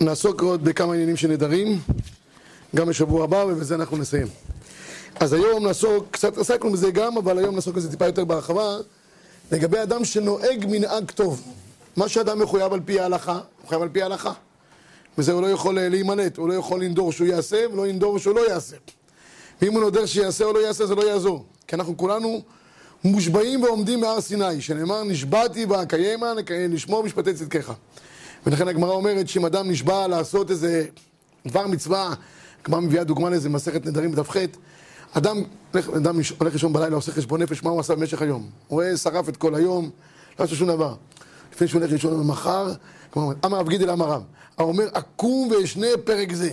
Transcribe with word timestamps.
נעסוק 0.00 0.42
עוד 0.42 0.64
בכמה 0.64 0.94
עניינים 0.94 1.16
של 1.16 1.28
נדרים, 1.28 1.80
גם 2.76 2.86
בשבוע 2.86 3.24
הבא, 3.24 3.44
ובזה 3.48 3.74
אנחנו 3.74 3.96
נסיים. 3.96 4.26
אז 5.20 5.32
היום 5.32 5.66
נעסוק, 5.66 6.06
קצת 6.10 6.38
עסקנו 6.38 6.72
בזה 6.72 6.90
גם, 6.90 7.18
אבל 7.18 7.38
היום 7.38 7.54
נעסוק 7.54 7.76
בזה 7.76 7.90
טיפה 7.90 8.06
יותר 8.06 8.24
בהרחבה, 8.24 8.76
לגבי 9.52 9.82
אדם 9.82 10.04
שנוהג 10.04 10.66
מנהג 10.68 11.10
טוב. 11.10 11.42
מה 11.96 12.08
שאדם 12.08 12.38
מחויב 12.38 12.72
על 12.72 12.80
פי 12.84 13.00
ההלכה, 13.00 13.40
מחויב 13.64 13.82
על 13.82 13.88
פי 13.88 14.02
ההלכה. 14.02 14.32
וזה 15.18 15.32
הוא 15.32 15.42
לא 15.42 15.46
יכול 15.46 15.78
אה, 15.78 15.88
להימלט, 15.88 16.36
הוא 16.36 16.48
לא 16.48 16.54
יכול 16.54 16.84
לנדור 16.84 17.12
שהוא 17.12 17.26
יעשה, 17.26 17.64
ולא 17.72 17.86
לנדור 17.86 18.18
שהוא 18.18 18.34
לא 18.34 18.48
יעשה. 18.50 18.76
ואם 19.62 19.72
הוא 19.72 19.80
נודר 19.80 20.06
שיעשה 20.06 20.44
או 20.44 20.52
לא 20.52 20.58
יעשה, 20.58 20.86
זה 20.86 20.94
לא 20.94 21.10
יעזור. 21.10 21.44
כי 21.66 21.76
אנחנו 21.76 21.96
כולנו 21.96 22.42
מושבעים 23.04 23.62
ועומדים 23.62 24.00
בהר 24.00 24.20
סיני, 24.20 24.60
שנאמר, 24.60 25.04
נשבעתי 25.04 25.64
ואקיימה, 25.64 26.32
לשמור 26.50 27.02
משפטי 27.02 27.34
צדקך. 27.34 27.72
ולכן 28.46 28.68
הגמרא 28.68 28.90
אומרת 28.90 29.28
שאם 29.28 29.46
אדם 29.46 29.70
נשבע 29.70 30.08
לעשות 30.08 30.50
איזה 30.50 30.84
דבר 31.46 31.66
מצווה, 31.66 32.14
הגמרא 32.62 32.80
מביאה 32.80 33.04
דוגמה 33.04 33.30
לאיזה 33.30 33.48
מסכת 33.48 33.86
נדרים 33.86 34.12
בדף 34.12 34.30
ח', 34.30 34.36
אדם, 35.12 35.42
אדם 35.96 36.18
הולך 36.38 36.52
לישון 36.52 36.72
בלילה, 36.72 36.96
עושה 36.96 37.12
חשבון 37.12 37.42
נפש, 37.42 37.62
מה 37.62 37.70
הוא 37.70 37.80
עשה 37.80 37.94
במשך 37.94 38.22
היום? 38.22 38.50
הוא 38.68 38.82
שרף 38.96 39.28
את 39.28 39.36
כל 39.36 39.54
היום, 39.54 39.90
לא 40.38 40.44
עושה 40.44 40.56
שום 40.56 40.68
דבר. 40.68 40.94
לפני 41.52 41.68
שהוא 41.68 41.80
הולך 41.80 41.92
לישון 41.92 42.34
כמו 43.12 43.32
אמר 43.44 43.58
רב 43.58 43.68
גידל 43.68 43.90
אמר 43.90 44.06
רב, 44.06 44.22
האומר, 44.58 44.88
אקום 44.92 45.48
ואשנה 45.50 45.86
פרק 46.04 46.32
זה. 46.32 46.50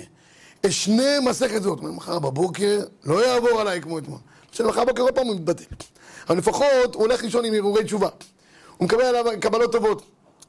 אשנה 0.65 1.19
מסכת 1.25 1.63
זאת. 1.63 1.81
מחר 1.81 2.19
בבוקר 2.19 2.79
לא 3.05 3.25
יעבור 3.25 3.61
עליי 3.61 3.81
כמו 3.81 3.97
אתמול. 3.97 4.19
עכשיו 4.49 4.67
מחר 4.67 4.83
בבוקר 4.83 5.01
עוד 5.01 5.15
פעם 5.15 5.27
הוא 5.27 5.35
מתבטל. 5.35 5.63
אבל 6.29 6.37
לפחות 6.37 6.95
הוא 6.95 7.03
הולך 7.03 7.23
לישון 7.23 7.45
עם 7.45 7.53
הרהורי 7.53 7.83
תשובה. 7.83 8.09
הוא 8.77 8.85
מקבל 8.85 9.01
עליו 9.01 9.25
קבלות 9.41 9.71
טובות. 9.71 10.01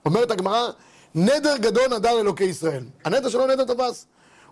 אומרת 0.07 0.31
הגמרא, 0.31 0.71
נדר 1.15 1.57
גדול 1.57 1.95
נדר 1.95 2.21
אלוקי 2.21 2.45
ישראל. 2.45 2.85
הנדר 3.05 3.29
שלו 3.29 3.47
נדר 3.47 3.65
תפס. 3.65 4.07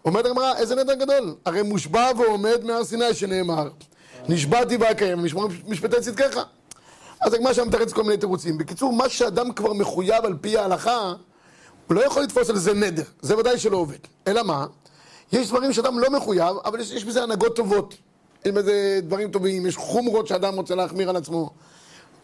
אומרת 0.05 0.27
הגמרא, 0.27 0.57
איזה 0.57 0.75
נדר 0.75 0.95
גדול? 0.95 1.35
הרי 1.45 1.63
מושבע 1.63 2.11
ועומד 2.19 2.65
מהר 2.65 2.85
סיני 2.85 3.15
שנאמר, 3.15 3.69
נשבעתי 4.29 4.77
ואקיים, 4.77 5.25
משמור 5.25 5.49
משפטי 5.67 6.01
צדקך. 6.01 6.43
אז 7.21 7.35
הגמרא 7.35 7.53
שם 7.53 7.69
מתרץ 7.69 7.93
כל 7.93 8.03
מיני 8.03 8.17
תירוצים. 8.17 8.59
בקיצור, 8.59 8.93
מה 8.93 9.09
שאדם 9.09 9.53
כבר 9.53 9.73
מחויב 9.73 10.25
על 10.25 10.35
פי 10.41 10.59
ההלכה, 10.59 11.13
הוא 11.87 11.95
לא 11.95 12.07
יכול 12.07 12.23
לתפוס 12.23 12.51
על 12.51 12.59
זה 12.59 12.75
נדר. 12.75 13.03
זה 13.23 13.39
ודאי 13.39 13.59
שלא 13.59 13.77
עובד. 13.77 13.99
אלא 14.27 14.43
מה? 14.43 14.67
יש 15.33 15.49
דברים 15.49 15.73
שאדם 15.73 15.99
לא 15.99 16.11
מחויב, 16.11 16.57
אבל 16.65 16.81
יש, 16.81 16.91
יש 16.91 17.05
בזה 17.05 17.23
הנהגות 17.23 17.57
טובות. 17.57 17.95
יש 18.45 18.53
בזה 18.53 19.01
דברים 19.03 19.31
טובים, 19.31 19.67
יש 19.67 19.77
חומרות 19.77 20.27
שאדם 20.27 20.55
רוצה 20.55 20.75
להחמיר 20.75 21.11
על 21.11 21.17
עצמו. 21.17 21.51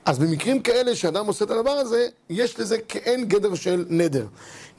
אז 0.08 0.18
במקרים 0.18 0.62
כאלה 0.62 0.96
שאדם 0.96 1.26
עושה 1.26 1.44
את 1.44 1.50
הדבר 1.50 1.70
הזה, 1.70 2.08
יש 2.30 2.60
לזה 2.60 2.78
כאין 2.78 3.24
גדר 3.24 3.54
של 3.54 3.84
נדר. 3.88 4.26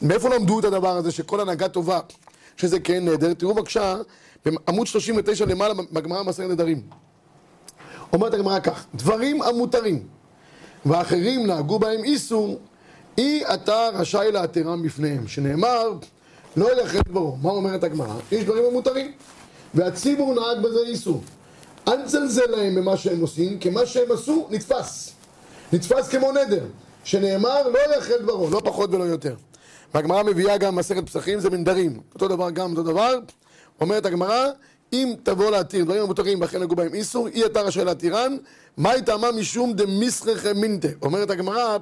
מאיפה 0.01 0.29
למדו 0.29 0.59
את 0.59 0.65
הדבר 0.65 0.97
הזה, 0.97 1.11
שכל 1.11 1.39
הנהגה 1.39 1.67
טובה, 1.67 1.99
שזה 2.57 2.79
כאין 2.79 3.09
נדר? 3.09 3.33
תראו 3.33 3.53
בבקשה, 3.53 3.95
בעמוד 4.45 4.87
39 4.87 5.45
למעלה 5.45 5.73
בגמרא 5.91 6.23
מסכת 6.23 6.45
נדרים. 6.49 6.81
אומרת 8.13 8.33
הגמרא 8.33 8.59
כך, 8.59 8.85
דברים 8.95 9.41
המותרים 9.41 10.07
ואחרים 10.85 11.47
נהגו 11.47 11.79
בהם 11.79 12.03
איסור, 12.03 12.59
אי 13.17 13.43
אתה 13.53 13.89
רשאי 13.93 14.31
להתרם 14.31 14.83
בפניהם, 14.83 15.27
שנאמר, 15.27 15.93
לא 16.57 16.81
יחל 16.81 17.01
דברו. 17.07 17.37
מה 17.41 17.49
אומרת 17.49 17.83
הגמרא? 17.83 18.15
יש 18.31 18.43
דברים 18.43 18.65
המותרים, 18.65 19.11
והציבור 19.73 20.33
נהג 20.33 20.63
בזה 20.63 20.79
איסור. 20.87 21.21
אל 21.87 22.01
תזלזל 22.05 22.45
להם 22.49 22.75
במה 22.75 22.97
שהם 22.97 23.21
עושים, 23.21 23.59
כי 23.59 23.69
מה 23.69 23.85
שהם 23.85 24.11
עשו 24.11 24.47
נתפס. 24.49 25.18
נתפס 25.73 26.09
כמו 26.09 26.31
נדר, 26.31 26.65
שנאמר 27.03 27.67
לא 27.67 27.79
יחל 27.97 28.17
דברו, 28.21 28.49
לא 28.49 28.61
פחות 28.65 28.93
ולא 28.93 29.03
יותר. 29.03 29.35
והגמרא 29.93 30.23
מביאה 30.23 30.57
גם 30.57 30.75
מסכת 30.75 31.05
פסחים, 31.05 31.39
זה 31.39 31.49
מנדרים. 31.49 31.99
אותו 32.13 32.27
דבר 32.27 32.49
גם 32.49 32.71
אותו 32.71 32.83
דבר. 32.83 33.19
אומרת 33.81 34.05
הגמרא, 34.05 34.47
אם 34.93 35.13
תבוא 35.23 35.51
להתיר 35.51 35.85
דברים 35.85 36.03
המותרים 36.03 36.41
ואכן 36.41 36.63
נגעו 36.63 36.75
בהם 36.75 36.93
איסור, 36.93 37.27
אי 37.27 37.45
אתה 37.45 37.61
רשאי 37.61 37.85
להתירן, 37.85 38.37
היא 38.77 39.01
טעמה 39.01 39.31
משום 39.31 39.73
דמיסרך 39.73 40.45
מינטה. 40.45 40.87
אומרת 41.01 41.29
הגמרא, 41.29 41.77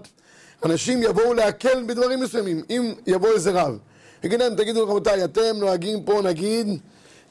אנשים 0.65 1.03
יבואו 1.03 1.33
להקל 1.33 1.83
בדברים 1.83 2.19
מסוימים. 2.19 2.61
אם 2.69 2.93
יבוא 3.07 3.29
איזה 3.29 3.51
רב, 3.51 3.77
יגיד 4.23 4.39
להם, 4.39 4.55
תגידו 4.55 4.83
רבותיי, 4.83 5.23
אתם 5.23 5.55
נוהגים 5.59 6.03
פה, 6.03 6.21
נגיד, 6.23 6.67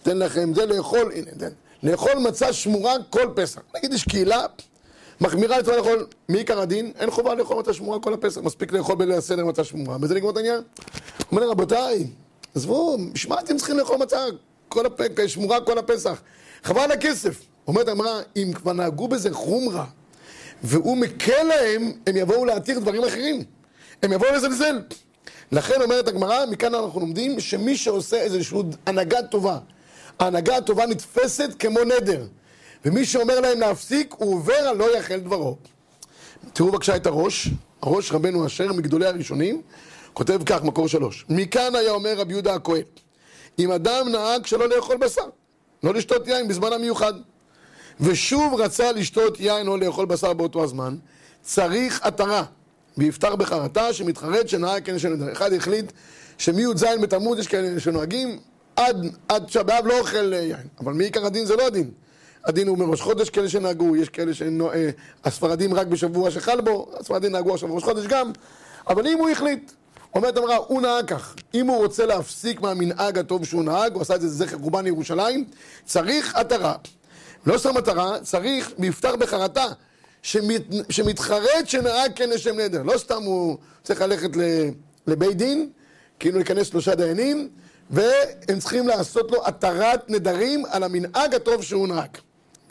תן 0.03 0.19
לכם 0.19 0.54
זה 0.54 0.66
לאכול, 0.66 1.12
הנה, 1.14 1.30
תן. 1.38 1.48
לאכול 1.82 2.14
מצה 2.14 2.53
שמורה 2.53 2.94
כל 3.10 3.28
פסח. 3.34 3.60
נגיד 3.76 3.92
יש 3.92 4.04
קהילה, 4.04 4.47
מחמירה 5.21 5.60
את 5.60 5.69
לאכול 5.69 6.06
מעיקר 6.28 6.60
הדין, 6.60 6.93
אין 6.99 7.10
חובה 7.10 7.34
לאכול 7.34 7.56
מצה 7.56 7.72
שמורה 7.72 8.00
כל 8.00 8.15
הפסח, 8.15 8.41
מספיק 8.41 8.72
לאכול 8.72 8.97
בליל 8.97 9.12
הסדר 9.12 9.44
מצה 9.44 9.65
שמורה, 9.65 9.97
וזה 10.00 10.15
נגמר 10.15 10.31
את 10.31 10.37
העניין. 10.37 10.60
אומר 11.32 11.50
רבותיי, 11.50 12.06
עזבו, 12.54 12.99
בשביל 13.12 13.32
מה 13.34 13.41
אתם 13.41 13.56
צריכים 13.56 13.78
לאכול 13.78 13.97
מצה 13.97 14.19
כל 14.69 14.87
הפ... 14.87 15.00
שמורה 15.27 15.60
כל 15.60 15.78
הפסח? 15.78 16.21
חבל 16.65 16.81
על 16.81 16.93
הכסף. 16.93 17.43
אומרת 17.66 17.88
הגמרא, 17.88 18.21
אם 18.37 18.50
כבר 18.54 18.72
נהגו 18.72 19.09
בזה 19.09 19.32
חומרה, 19.32 19.84
והוא 20.62 20.97
מקל 20.97 21.43
להם, 21.43 21.93
הם 22.06 22.16
יבואו 22.16 22.44
להתיר 22.44 22.78
דברים 22.78 23.04
אחרים. 23.04 23.43
הם 24.03 24.12
יבואו 24.12 24.33
לזלזל. 24.34 24.81
לכן 25.53 25.83
אומרת 25.83 26.09
הגמרא, 26.09 26.47
מכאן 26.47 26.75
אנחנו 26.75 27.00
לומדים 27.00 27.41
שמי 27.41 27.77
שעושה 27.77 28.16
איזושהי 28.16 28.59
הנהגה 28.87 29.22
טובה, 29.22 29.59
ההנהגה 30.19 30.56
הטובה 30.56 30.87
נתפסת 30.87 31.50
כמו 31.59 31.81
נדר. 31.84 32.27
ומי 32.84 33.04
שאומר 33.04 33.41
להם 33.41 33.60
להפסיק, 33.60 34.14
הוא 34.19 34.34
עובר 34.34 34.54
על 34.54 34.76
לא 34.76 34.98
יחל 34.98 35.16
דברו. 35.20 35.56
תראו 36.53 36.70
בבקשה 36.70 36.97
את 36.97 37.06
הראש, 37.06 37.48
הראש 37.82 38.12
רבנו 38.12 38.47
אשר 38.47 38.72
מגדולי 38.72 39.06
הראשונים, 39.06 39.62
כותב 40.12 40.41
כך, 40.47 40.62
מקור 40.62 40.88
שלוש. 40.88 41.26
מכאן 41.28 41.75
היה 41.75 41.91
אומר 41.91 42.15
רבי 42.16 42.32
יהודה 42.32 42.54
הכהן, 42.54 42.82
אם 43.59 43.72
אדם 43.72 44.09
נהג 44.09 44.47
שלא 44.47 44.69
לאכול 44.69 44.97
בשר, 44.97 45.28
לא 45.82 45.94
לשתות 45.94 46.28
יין 46.28 46.48
בזמן 46.48 46.72
המיוחד, 46.72 47.12
ושוב 48.00 48.54
רצה 48.60 48.92
לשתות 48.92 49.41
יין 49.41 49.69
או 49.69 49.76
לאכול 49.76 50.06
בשר 50.06 50.32
באותו 50.32 50.65
הזמן, 50.65 50.97
צריך 51.42 52.00
עטרה, 52.03 52.44
ויפתח 52.98 53.34
בחרטה 53.38 53.92
שמתחרט 53.92 54.48
שנהג 54.48 54.84
כן 54.84 54.98
שנדר. 54.98 55.32
אחד 55.32 55.53
החליט 55.53 55.92
שמי"ז 56.38 56.84
בתלמוד 57.03 57.38
יש 57.38 57.47
כאלה 57.47 57.81
שנוהגים 57.81 58.38
עד, 58.76 58.97
עד 59.28 59.50
שבאב 59.50 59.86
לא 59.86 59.98
אוכל 59.98 60.34
אה, 60.34 60.38
יין. 60.38 60.66
אבל 60.81 60.92
מעיקר 60.92 61.26
הדין 61.26 61.44
זה 61.44 61.56
לא 61.56 61.66
הדין. 61.66 61.91
הדין 62.46 62.68
הוא 62.68 62.78
מראש 62.78 63.00
חודש, 63.00 63.30
כאלה 63.30 63.48
שנהגו, 63.48 63.96
יש 63.96 64.08
כאלה 64.08 64.32
שהספרדים 64.34 65.74
אה, 65.74 65.80
רק 65.80 65.86
בשבוע 65.86 66.30
שחל 66.30 66.60
בו, 66.60 66.88
הספרדים 67.00 67.32
נהגו 67.32 67.54
עכשיו 67.54 67.74
ראש 67.74 67.84
חודש 67.84 68.06
גם, 68.06 68.32
אבל 68.88 69.06
אם 69.06 69.18
הוא 69.18 69.30
החליט, 69.30 69.72
אומרת 70.14 70.38
אמרה, 70.38 70.56
הוא 70.56 70.82
נהג 70.82 71.04
כך, 71.04 71.34
אם 71.54 71.66
הוא 71.66 71.76
רוצה 71.76 72.06
להפסיק 72.06 72.60
מהמנהג 72.60 73.18
הטוב 73.18 73.44
שהוא 73.44 73.64
נהג, 73.64 73.94
הוא 73.94 74.02
עשה 74.02 74.14
את 74.14 74.20
זה 74.20 74.28
זכר 74.28 74.58
קורבן 74.58 74.86
ירושלים, 74.86 75.44
צריך 75.84 76.34
עטרה. 76.34 76.74
לא 77.46 77.58
סתם 77.58 77.74
מטרה, 77.74 78.20
צריך 78.22 78.72
מפתח 78.78 79.12
בחרטה, 79.18 79.66
שמת, 80.22 80.62
שמתחרט 80.90 81.66
שנהג 81.66 82.12
כן 82.14 82.30
לשם 82.30 82.60
נדר. 82.60 82.82
לא 82.82 82.98
סתם 82.98 83.22
הוא 83.22 83.56
צריך 83.82 84.00
ללכת 84.00 84.30
לבית 85.06 85.36
דין, 85.36 85.68
כאילו 86.18 86.36
להיכנס 86.36 86.66
שלושה 86.66 86.94
דיינים, 86.94 87.48
והם 87.90 88.58
צריכים 88.58 88.88
לעשות 88.88 89.30
לו 89.30 89.46
התרת 89.46 90.10
נדרים 90.10 90.64
על 90.70 90.82
המנהג 90.82 91.34
הטוב 91.34 91.62
שהוא 91.62 91.88
נהג. 91.88 92.10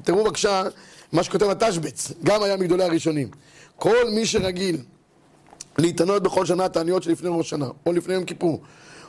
תראו 0.04 0.24
בבקשה 0.24 0.64
מה 1.12 1.24
שכותב 1.24 1.50
התשבץ, 1.50 2.12
גם 2.24 2.44
היה 2.44 2.58
מגדולי 2.58 2.84
הראשונים. 2.84 3.30
כל 3.76 4.10
מי 4.10 4.26
שרגיל 4.26 4.78
להתענות 5.78 6.24
בכל 6.24 6.46
שנה 6.46 6.70
תעניות 6.70 7.04
שלפני 7.04 7.30
ראש 7.32 7.50
שנה, 7.50 7.68
או 7.86 7.94
לפני 7.94 8.14
יום 8.14 8.26
כיפור, 8.26 8.62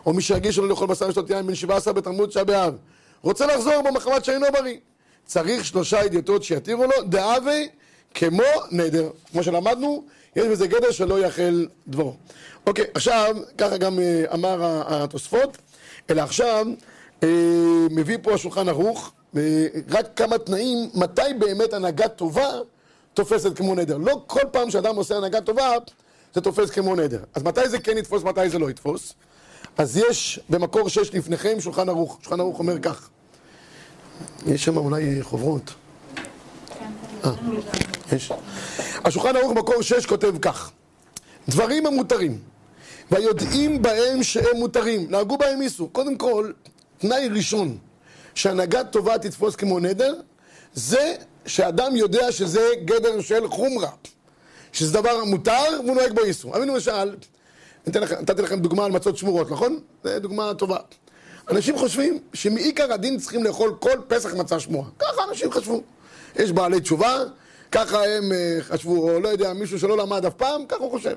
או 0.06 0.12
מי 0.12 0.22
שרגיל 0.22 0.52
שלא 0.52 0.68
לאכול 0.68 0.88
בשר 0.88 1.08
ושתות 1.08 1.30
יין 1.30 1.46
בין 1.46 1.54
17 1.54 1.92
בתלמוד 1.92 2.28
תשעה 2.28 2.44
באב, 2.44 2.74
רוצה 3.22 3.46
לחזור 3.46 3.82
בו 3.82 3.92
מחמת 3.92 4.24
שאינו 4.24 4.46
בריא. 4.52 4.76
צריך 5.24 5.64
שלושה 5.64 6.04
ידיעתות 6.04 6.42
שיתירו 6.42 6.84
לו, 6.84 7.02
דאבי 7.08 7.68
כמו 8.14 8.42
נדר. 8.70 9.10
כמו 9.32 9.42
שלמדנו, 9.42 10.04
יש 10.36 10.46
בזה 10.46 10.66
גדר 10.66 10.90
שלא 10.90 11.20
יאכל 11.20 11.64
דברו. 11.88 12.16
אוקיי, 12.66 12.84
עכשיו, 12.94 13.36
ככה 13.58 13.76
גם 13.76 13.98
אה, 13.98 14.24
אמר 14.34 14.82
התוספות. 14.86 15.58
אלא 16.10 16.22
עכשיו 16.22 16.66
אה, 17.22 17.28
מביא 17.90 18.18
פה 18.22 18.34
השולחן 18.34 18.68
ערוך 18.68 19.12
רק 19.90 20.06
כמה 20.16 20.38
תנאים 20.38 20.90
מתי 20.94 21.22
באמת 21.38 21.72
הנהגה 21.72 22.08
טובה 22.08 22.48
תופסת 23.14 23.56
כמו 23.56 23.74
נדר. 23.74 23.96
לא 23.96 24.22
כל 24.26 24.40
פעם 24.52 24.70
שאדם 24.70 24.96
עושה 24.96 25.16
הנהגה 25.16 25.40
טובה 25.40 25.72
זה 26.34 26.40
תופס 26.40 26.70
כמו 26.70 26.96
נדר. 26.96 27.20
אז 27.34 27.42
מתי 27.42 27.68
זה 27.68 27.78
כן 27.78 27.98
יתפוס, 27.98 28.22
מתי 28.22 28.50
זה 28.50 28.58
לא 28.58 28.70
יתפוס? 28.70 29.14
אז 29.78 29.96
יש 29.96 30.40
במקור 30.50 30.88
שש 30.88 31.14
לפניכם 31.14 31.60
שולחן 31.60 31.88
ערוך. 31.88 32.18
שולחן 32.22 32.40
ערוך 32.40 32.58
אומר 32.58 32.78
כך. 32.78 33.08
יש 34.46 34.64
שם 34.64 34.76
אולי 34.76 35.22
חוברות. 35.22 35.74
אה, 37.24 37.30
יש. 38.12 38.32
השולחן 39.04 39.36
ערוך 39.36 39.52
מקור 39.52 39.82
שש 39.82 40.06
כותב 40.06 40.34
כך: 40.42 40.70
דברים 41.48 41.86
המותרים 41.86 42.38
והיודעים 43.10 43.82
בהם 43.82 44.22
שהם 44.22 44.56
מותרים, 44.56 45.10
נהגו 45.10 45.38
בהם 45.38 45.62
איסור. 45.62 45.88
קודם 45.92 46.16
כל, 46.16 46.52
תנאי 46.98 47.28
ראשון 47.28 47.78
שהנהגת 48.36 48.86
טובה 48.90 49.18
תתפוס 49.18 49.56
כמו 49.56 49.78
נדר, 49.80 50.14
זה 50.74 51.14
שאדם 51.46 51.96
יודע 51.96 52.32
שזה 52.32 52.68
גדר 52.84 53.20
של 53.20 53.48
חומרה, 53.48 53.90
שזה 54.72 54.92
דבר 54.92 55.24
מותר 55.24 55.80
והוא 55.84 55.94
נוהג 55.94 56.12
בו 56.12 56.24
איסור. 56.24 56.56
אבינו 56.56 56.74
למשל, 56.74 57.16
נתתי 57.86 58.42
לכם 58.42 58.60
דוגמה 58.60 58.84
על 58.84 58.92
מצות 58.92 59.16
שמורות, 59.16 59.50
נכון? 59.50 59.80
זו 60.04 60.20
דוגמה 60.20 60.54
טובה. 60.54 60.76
אנשים 61.50 61.78
חושבים 61.78 62.18
שמעיקר 62.34 62.92
הדין 62.92 63.18
צריכים 63.18 63.44
לאכול 63.44 63.74
כל 63.80 63.98
פסח 64.08 64.34
מצה 64.34 64.60
שמורה. 64.60 64.88
ככה 64.98 65.24
אנשים 65.30 65.52
חשבו. 65.52 65.82
יש 66.36 66.52
בעלי 66.52 66.80
תשובה, 66.80 67.24
ככה 67.72 68.04
הם 68.06 68.32
אה, 68.32 68.58
חשבו, 68.60 69.10
או 69.10 69.20
לא 69.20 69.28
יודע, 69.28 69.52
מישהו 69.52 69.78
שלא 69.78 69.96
למד 69.96 70.24
אף 70.24 70.34
פעם, 70.34 70.66
ככה 70.66 70.78
הוא 70.82 70.90
חושב. 70.90 71.14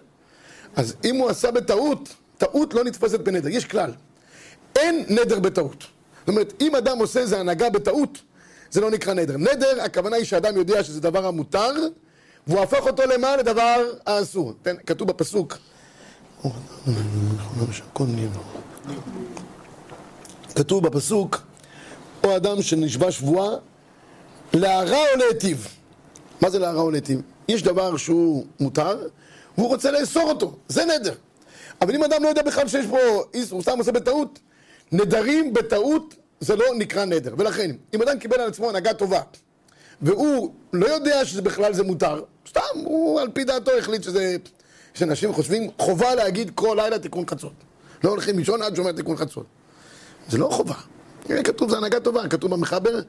אז 0.75 0.95
אם 1.03 1.15
הוא 1.15 1.29
עשה 1.29 1.51
בטעות, 1.51 2.09
טעות 2.37 2.73
לא 2.73 2.83
נתפסת 2.83 3.19
בנדר. 3.19 3.49
יש 3.49 3.65
כלל. 3.65 3.91
אין 4.75 5.05
נדר 5.09 5.39
בטעות. 5.39 5.98
זאת 6.29 6.33
אומרת, 6.33 6.53
אם 6.61 6.75
אדם 6.75 6.99
עושה 6.99 7.19
איזה 7.19 7.39
הנהגה 7.39 7.69
בטעות, 7.69 8.17
זה 8.71 8.81
לא 8.81 8.91
נקרא 8.91 9.13
נדר. 9.13 9.37
נדר, 9.37 9.81
הכוונה 9.81 10.15
היא 10.15 10.25
שאדם 10.25 10.57
יודע 10.57 10.83
שזה 10.83 11.01
דבר 11.01 11.25
המותר, 11.25 11.71
והוא 12.47 12.59
הפך 12.59 12.87
אותו 12.87 13.03
למה? 13.05 13.37
לדבר 13.37 13.91
האסור. 14.05 14.53
כתוב 14.85 15.07
בפסוק. 15.07 15.57
כתוב 20.55 20.87
בפסוק, 20.87 21.41
או 22.23 22.35
אדם 22.35 22.61
שנשבע 22.61 23.11
שבועה, 23.11 23.49
להרע 24.53 24.97
או 25.13 25.17
להיטיב. 25.17 25.67
מה 26.41 26.49
זה 26.49 26.59
להרע 26.59 26.81
או 26.81 26.91
להיטיב? 26.91 27.21
יש 27.47 27.63
דבר 27.63 27.97
שהוא 27.97 28.45
מותר, 28.59 29.07
והוא 29.57 29.67
רוצה 29.67 29.91
לאסור 29.91 30.23
אותו, 30.23 30.55
זה 30.67 30.85
נדר. 30.85 31.13
אבל 31.81 31.95
אם 31.95 32.03
אדם 32.03 32.23
לא 32.23 32.27
יודע 32.27 32.41
בכלל 32.41 32.67
שיש 32.67 32.85
פה 32.85 32.97
איסור, 33.33 33.55
הוא 33.55 33.63
סתם 33.63 33.77
עושה 33.77 33.91
בטעות, 33.91 34.39
נדרים 34.91 35.53
בטעות 35.53 36.15
זה 36.39 36.55
לא 36.55 36.65
נקרא 36.77 37.05
נדר. 37.05 37.33
ולכן, 37.37 37.71
אם 37.93 38.01
אדם 38.01 38.19
קיבל 38.19 38.39
על 38.39 38.47
עצמו 38.47 38.69
הנהגה 38.69 38.93
טובה, 38.93 39.21
והוא 40.01 40.53
לא 40.73 40.87
יודע 40.87 41.25
שזה 41.25 41.41
בכלל 41.41 41.73
זה 41.73 41.83
מותר, 41.83 42.23
סתם, 42.49 42.61
הוא 42.73 43.21
על 43.21 43.29
פי 43.33 43.43
דעתו 43.43 43.71
החליט 43.77 44.03
שזה... 44.03 44.37
שאנשים 44.93 45.33
חושבים 45.33 45.69
חובה 45.77 46.15
להגיד 46.15 46.51
כל 46.55 46.77
לילה 46.81 46.99
תיקון 46.99 47.25
חצות. 47.27 47.53
לא 48.03 48.09
הולכים 48.09 48.39
לישון 48.39 48.61
עד 48.61 48.75
שאומר 48.75 48.91
תיקון 48.91 49.17
חצות. 49.17 49.45
זה 50.29 50.37
לא 50.37 50.49
חובה. 50.51 50.75
כתוב, 51.43 51.69
זה 51.69 51.77
הנהגה 51.77 51.99
טובה, 51.99 52.27
כתוב 52.27 52.51
במחבר, 52.51 53.01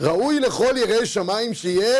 ראוי 0.00 0.40
לכל 0.40 0.74
יראי 0.76 1.06
שמיים 1.06 1.54
שיהיה, 1.54 1.98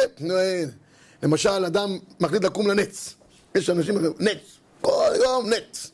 למשל, 1.23 1.65
אדם 1.65 1.99
מחליט 2.21 2.45
לקום 2.45 2.69
לנץ. 2.69 3.15
יש 3.55 3.71
אנשים, 3.71 3.99
נץ, 4.19 4.39
כל 4.81 5.11
יום 5.25 5.51
נץ. 5.51 5.91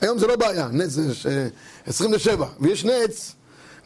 היום 0.00 0.18
זה 0.18 0.26
לא 0.26 0.36
בעיה, 0.36 0.68
נץ 0.72 0.90
זה 0.90 1.48
27, 1.86 2.46
ויש 2.60 2.84
נץ, 2.84 3.32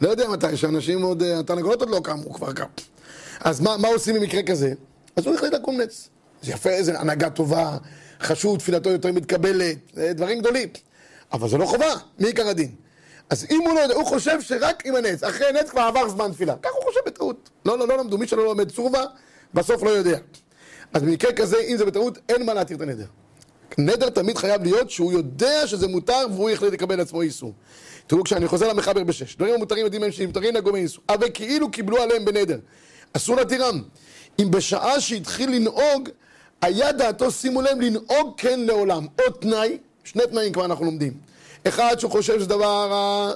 לא 0.01 0.09
יודע 0.09 0.29
מתי, 0.29 0.57
שאנשים 0.57 1.01
עוד, 1.01 1.23
התרנגולות 1.23 1.79
עוד 1.79 1.89
לא 1.89 1.99
קמו, 2.03 2.33
כבר 2.33 2.53
קם. 2.53 2.65
אז 3.39 3.59
מה, 3.59 3.77
מה 3.77 3.87
עושים 3.87 4.15
במקרה 4.15 4.43
כזה? 4.43 4.73
אז 5.15 5.25
הוא 5.25 5.35
החליט 5.35 5.53
לקום 5.53 5.81
נץ. 5.81 6.09
זה 6.41 6.51
יפה, 6.51 6.69
איזה 6.69 6.99
הנהגה 6.99 7.29
טובה, 7.29 7.77
חשוב, 8.21 8.57
תפילתו 8.57 8.89
יותר 8.89 9.11
מתקבלת, 9.11 9.77
דברים 9.97 10.39
גדולים. 10.39 10.69
אבל 11.33 11.49
זה 11.49 11.57
לא 11.57 11.65
חובה, 11.65 11.93
מעיקר 12.19 12.47
הדין. 12.47 12.71
אז 13.29 13.45
אם 13.51 13.61
הוא 13.61 13.73
לא 13.75 13.79
יודע, 13.79 13.95
הוא 13.95 14.05
חושב 14.05 14.41
שרק 14.41 14.85
עם 14.85 14.95
הנץ, 14.95 15.23
אחרי 15.23 15.51
נץ 15.51 15.69
כבר 15.69 15.81
עבר 15.81 16.09
זמן 16.09 16.31
תפילה. 16.31 16.55
כך 16.61 16.69
הוא 16.73 16.83
חושב 16.83 16.99
בטעות. 17.05 17.49
לא, 17.65 17.77
לא, 17.77 17.87
לא 17.87 17.97
למדו, 17.97 18.17
מי 18.17 18.27
שלא 18.27 18.45
לומד 18.45 18.71
צורבה, 18.71 19.03
בסוף 19.53 19.83
לא 19.83 19.89
יודע. 19.89 20.17
אז 20.93 21.01
במקרה 21.01 21.33
כזה, 21.33 21.57
אם 21.57 21.77
זה 21.77 21.85
בטעות, 21.85 22.17
אין 22.29 22.45
מה 22.45 22.53
להתיר 22.53 22.77
את 22.77 22.81
הנדר. 22.81 23.05
נדר 23.77 24.09
תמיד 24.09 24.37
חייב 24.37 24.63
להיות 24.63 24.89
שהוא 24.89 25.11
יודע 25.11 25.67
שזה 25.67 25.87
מותר 25.87 26.25
והוא 26.31 26.49
החליט 26.49 26.73
לקבל 26.73 26.95
לעצמו 26.95 27.21
איסור. 27.21 27.53
תראו, 28.07 28.23
כשאני 28.23 28.47
חוזר 28.47 28.67
למחבר 28.67 29.03
בשש, 29.03 29.35
דברים 29.35 29.53
המותרים 29.53 29.83
יודעים 29.85 30.03
הם 30.03 30.11
שנמתרים 30.11 30.55
נגעו 30.55 30.71
מאיסור, 30.71 31.03
אבל 31.09 31.27
כאילו 31.33 31.71
קיבלו 31.71 31.97
עליהם 31.97 32.25
בנדר. 32.25 32.59
אסור 33.13 33.35
להתירם. 33.35 33.81
אם 34.39 34.51
בשעה 34.51 35.01
שהתחיל 35.01 35.51
לנהוג, 35.51 36.09
היה 36.61 36.91
דעתו, 36.91 37.31
שימו 37.31 37.61
לב, 37.61 37.81
לנהוג 37.81 38.33
כן 38.37 38.59
לעולם. 38.59 39.07
עוד 39.21 39.33
תנאי, 39.39 39.77
שני 40.03 40.23
תנאים 40.29 40.53
כבר 40.53 40.65
אנחנו 40.65 40.85
לומדים. 40.85 41.13
אחד, 41.67 41.95
שהוא 41.99 42.11
חושב 42.11 42.39
שזה 42.39 42.45
דבר 42.45 43.33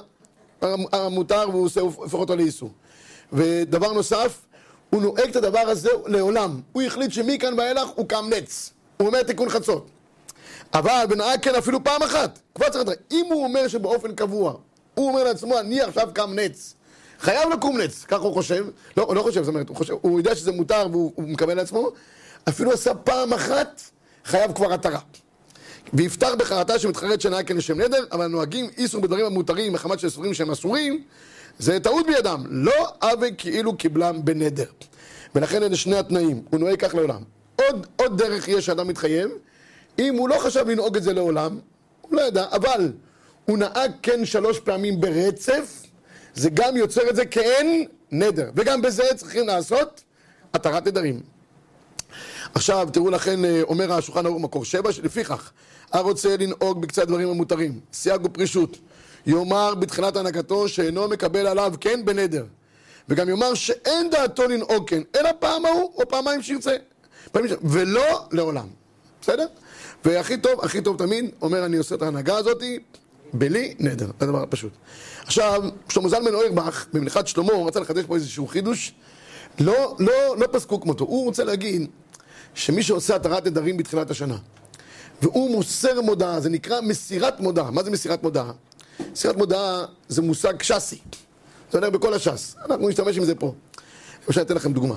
המותר 0.62 1.48
והוא 1.50 1.64
עושה, 1.64 1.80
הופך 1.80 2.14
אותו 2.14 2.36
לאיסור. 2.36 2.70
ודבר 3.32 3.92
נוסף, 3.92 4.38
הוא 4.90 5.02
נוהג 5.02 5.28
את 5.30 5.36
הדבר 5.36 5.58
הזה 5.58 5.90
לעולם. 6.06 6.60
הוא 6.72 6.82
החליט 6.82 7.12
שמכאן 7.12 7.58
ואילך 7.58 7.88
הוא 7.94 8.08
קם 8.08 8.30
נץ. 8.30 8.72
הוא 8.96 9.06
אומר 9.06 9.22
תיקון 9.22 9.48
חצות. 9.48 9.90
אבל 10.74 11.04
בנהג 11.08 11.40
כן 11.42 11.54
אפילו 11.54 11.84
פעם 11.84 12.02
אחת. 12.02 12.38
כבר 12.54 12.68
צריך 12.68 12.84
לדעת, 12.84 12.98
אם 13.10 13.26
הוא 13.30 13.44
אומר 13.44 13.68
שבאופן 13.68 14.14
קבוע, 14.14 14.54
הוא 14.94 15.08
אומר 15.08 15.24
לעצמו, 15.24 15.60
אני 15.60 15.80
עכשיו 15.80 16.08
קם 16.14 16.34
נץ. 16.34 16.74
חייב 17.20 17.50
לקום 17.52 17.80
נץ, 17.80 18.04
ככה 18.04 18.22
הוא 18.22 18.34
חושב. 18.34 18.66
לא, 18.96 19.02
הוא 19.02 19.14
לא 19.14 19.22
חושב, 19.22 19.42
זאת 19.42 19.48
אומרת, 19.48 19.68
הוא, 19.68 19.76
חושב, 19.76 19.94
הוא 20.00 20.20
יודע 20.20 20.34
שזה 20.34 20.52
מותר 20.52 20.86
והוא 20.90 21.12
מקבל 21.16 21.54
לעצמו. 21.54 21.90
אפילו 22.48 22.72
עשה 22.72 22.94
פעם 22.94 23.32
אחת, 23.32 23.82
חייב 24.24 24.52
כבר 24.52 24.72
התרה. 24.72 24.98
ויפתח 25.92 26.30
בחרטה 26.38 26.78
שמתחרט 26.78 27.20
שנהג 27.20 27.48
כן 27.48 27.56
לשם 27.56 27.80
נדר, 27.80 28.04
אבל 28.12 28.26
נוהגים 28.26 28.70
איסור 28.78 29.00
בדברים 29.00 29.26
המותרים 29.26 29.72
מחמת 29.72 29.98
של 29.98 30.08
ספרים 30.08 30.34
שהם 30.34 30.50
אסורים, 30.50 31.02
זה 31.58 31.80
טעות 31.80 32.06
בידם, 32.06 32.44
לא 32.48 32.86
עוול 33.02 33.28
כאילו 33.38 33.76
קיבלם 33.76 34.24
בנדר. 34.24 34.70
ולכן 35.34 35.62
אלה 35.62 35.76
שני 35.76 35.96
התנאים, 35.96 36.42
הוא 36.50 36.60
נוהג 36.60 36.78
כך 36.78 36.94
לעולם. 36.94 37.22
עוד, 37.56 37.86
עוד 37.96 38.18
דרך 38.22 38.48
יש 38.48 38.66
שאדם 38.66 38.88
מתחייב, 38.88 39.30
אם 39.98 40.16
הוא 40.16 40.28
לא 40.28 40.38
חשב 40.38 40.68
לנהוג 40.68 40.96
את 40.96 41.02
זה 41.02 41.12
לעולם, 41.12 41.58
הוא 42.00 42.16
לא 42.16 42.22
ידע, 42.22 42.44
אבל 42.52 42.92
הוא 43.44 43.58
נהג 43.58 43.92
כן 44.02 44.24
שלוש 44.24 44.60
פעמים 44.60 45.00
ברצף, 45.00 45.82
זה 46.34 46.50
גם 46.50 46.76
יוצר 46.76 47.10
את 47.10 47.16
זה 47.16 47.26
כאין 47.26 47.86
נדר. 48.10 48.50
וגם 48.54 48.82
בזה 48.82 49.04
צריכים 49.16 49.46
לעשות 49.46 50.02
התרת 50.54 50.86
נדרים. 50.86 51.20
עכשיו, 52.54 52.88
תראו 52.92 53.10
לכן, 53.10 53.44
אה, 53.44 53.62
אומר 53.62 53.92
השולחן 53.92 54.26
ערוך 54.26 54.42
מקור 54.42 54.64
שבע, 54.64 54.92
שלפיכך, 54.92 55.50
הרוצה 55.92 56.36
לנהוג 56.36 56.82
בקצת 56.82 57.06
דברים 57.08 57.28
המותרים, 57.28 57.80
סייג 57.92 58.24
ופרישות, 58.24 58.78
יאמר 59.26 59.74
בתחילת 59.74 60.16
הנהגתו 60.16 60.68
שאינו 60.68 61.08
מקבל 61.08 61.46
עליו 61.46 61.74
כן 61.80 62.04
בנדר, 62.04 62.44
וגם 63.08 63.28
יאמר 63.28 63.54
שאין 63.54 64.10
דעתו 64.10 64.48
לנהוג 64.48 64.90
כן, 64.90 65.02
אלא 65.16 65.30
פעם 65.38 65.66
ההוא 65.66 65.92
או 65.94 66.08
פעמיים 66.08 66.42
שירצה. 66.42 66.76
ולא 67.62 68.26
לעולם, 68.32 68.66
בסדר? 69.20 69.46
והכי 70.06 70.36
טוב, 70.36 70.60
הכי 70.64 70.80
טוב 70.80 70.98
תמיד, 70.98 71.30
אומר 71.42 71.64
אני 71.64 71.76
עושה 71.76 71.94
את 71.94 72.02
ההנהגה 72.02 72.36
הזאתי 72.36 72.78
בלי 73.32 73.74
נדר, 73.78 74.06
זה 74.06 74.12
הדבר 74.20 74.42
הפשוט. 74.42 74.72
עכשיו, 75.22 75.62
שלמה 75.88 76.08
זלמן 76.08 76.34
אוירבך, 76.34 76.86
במלאכת 76.92 77.26
שלמה, 77.26 77.52
הוא 77.52 77.68
רצה 77.68 77.80
לחדש 77.80 78.04
פה 78.04 78.14
איזשהו 78.14 78.46
חידוש, 78.46 78.94
לא, 79.60 79.96
לא, 79.98 80.36
לא 80.38 80.46
פסקו 80.52 80.80
כמותו, 80.80 81.04
הוא 81.04 81.24
רוצה 81.24 81.44
להגיד 81.44 81.90
שמי 82.54 82.82
שעושה 82.82 83.16
התרת 83.16 83.46
נדרים 83.46 83.76
בתחילת 83.76 84.10
השנה, 84.10 84.36
והוא 85.22 85.50
מוסר 85.50 86.00
מודעה, 86.00 86.40
זה 86.40 86.48
נקרא 86.48 86.80
מסירת 86.80 87.40
מודעה. 87.40 87.70
מה 87.70 87.82
זה 87.82 87.90
מסירת 87.90 88.22
מודעה? 88.22 88.52
מסירת 89.12 89.36
מודעה 89.36 89.84
זה 90.08 90.22
מושג 90.22 90.62
ש"סי. 90.62 90.98
זה 91.72 91.78
הולך 91.78 91.92
בכל 91.92 92.14
הש"ס. 92.14 92.56
אנחנו 92.70 92.88
נשתמש 92.88 93.18
עם 93.18 93.24
זה 93.24 93.34
פה. 93.34 93.54
למשל, 94.26 94.40
אתן 94.40 94.54
לכם 94.54 94.72
דוגמה. 94.72 94.96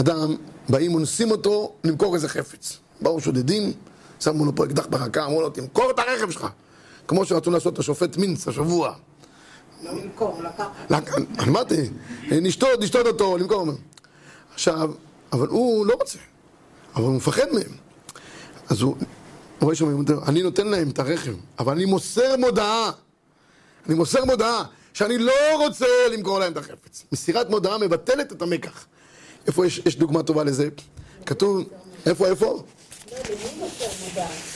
אדם, 0.00 0.36
באים 0.68 0.94
אונסים 0.94 1.30
אותו 1.30 1.74
למכור 1.84 2.14
איזה 2.14 2.28
חפץ. 2.28 2.78
באו 3.00 3.20
שודדים, 3.20 3.72
שמו 4.22 4.44
לו 4.44 4.54
פה 4.54 4.64
אקדח 4.64 4.86
ברקה, 4.86 5.24
אמרו 5.24 5.42
לו, 5.42 5.50
תמכור 5.50 5.90
את 5.90 5.98
הרכב 5.98 6.30
שלך. 6.30 6.46
כמו 7.08 7.24
שרצו 7.24 7.50
לעשות 7.50 7.74
את 7.74 7.78
השופט 7.78 8.16
מינץ 8.16 8.48
השבוע. 8.48 8.94
לא 9.82 9.92
למכור, 9.92 10.42
לקחת. 10.42 11.02
אמרתי, 11.48 11.76
נשתות, 12.30 12.80
נשתות 12.80 13.06
אותו, 13.06 13.38
למכור. 13.38 13.66
עכשיו, 14.54 14.90
אבל 15.32 15.48
הוא 15.48 15.86
לא 15.86 15.94
רוצה. 16.00 16.18
אבל 16.94 17.04
הוא 17.04 17.14
מפחד 17.14 17.46
מהם. 17.52 17.76
אז 18.68 18.80
הוא, 18.80 18.96
הוא 18.96 19.06
רואה 19.60 19.74
שם, 19.74 20.04
אני 20.28 20.42
נותן 20.42 20.66
להם 20.66 20.90
את 20.90 20.98
הרכב, 20.98 21.34
אבל 21.58 21.72
אני 21.72 21.84
מוסר 21.84 22.36
מודעה. 22.38 22.90
אני 23.86 23.94
מוסר 23.94 24.24
מודעה 24.24 24.64
שאני 24.94 25.18
לא 25.18 25.32
רוצה 25.58 25.86
למכור 26.12 26.38
להם 26.38 26.52
את 26.52 26.56
החפץ. 26.56 27.04
מסירת 27.12 27.50
מודעה 27.50 27.78
מבטלת 27.78 28.32
את 28.32 28.42
המקח. 28.42 28.86
איפה 29.46 29.66
יש, 29.66 29.82
יש 29.86 29.96
דוגמה 29.96 30.22
טובה 30.22 30.44
לזה? 30.44 30.68
כתוב, 31.26 31.64
איפה, 32.06 32.26
איפה? 32.26 32.62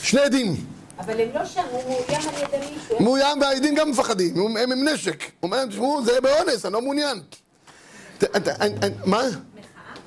שני 0.01 0.21
עדים. 0.21 0.55
אבל 0.99 1.19
הם 1.21 1.27
לא 1.33 1.45
שם, 1.45 1.61
הוא 1.71 1.83
מאוים 1.83 2.21
על 2.29 2.43
ידי 2.43 2.65
מישהו. 2.75 3.03
מאוים 3.03 3.41
והעדים 3.41 3.75
גם 3.75 3.89
מפחדים, 3.91 4.33
הם 4.57 4.71
עם 4.71 4.87
נשק. 4.87 5.19
הוא 5.23 5.29
אומר 5.43 5.57
להם, 5.57 5.69
תשמעו, 5.69 6.05
זה 6.05 6.21
באונס, 6.21 6.65
אני 6.65 6.73
לא 6.73 6.81
מעוניין. 6.81 7.19
ת- 8.17 8.23
אני- 8.47 8.75
אני- 8.81 8.95
מה? 9.05 9.21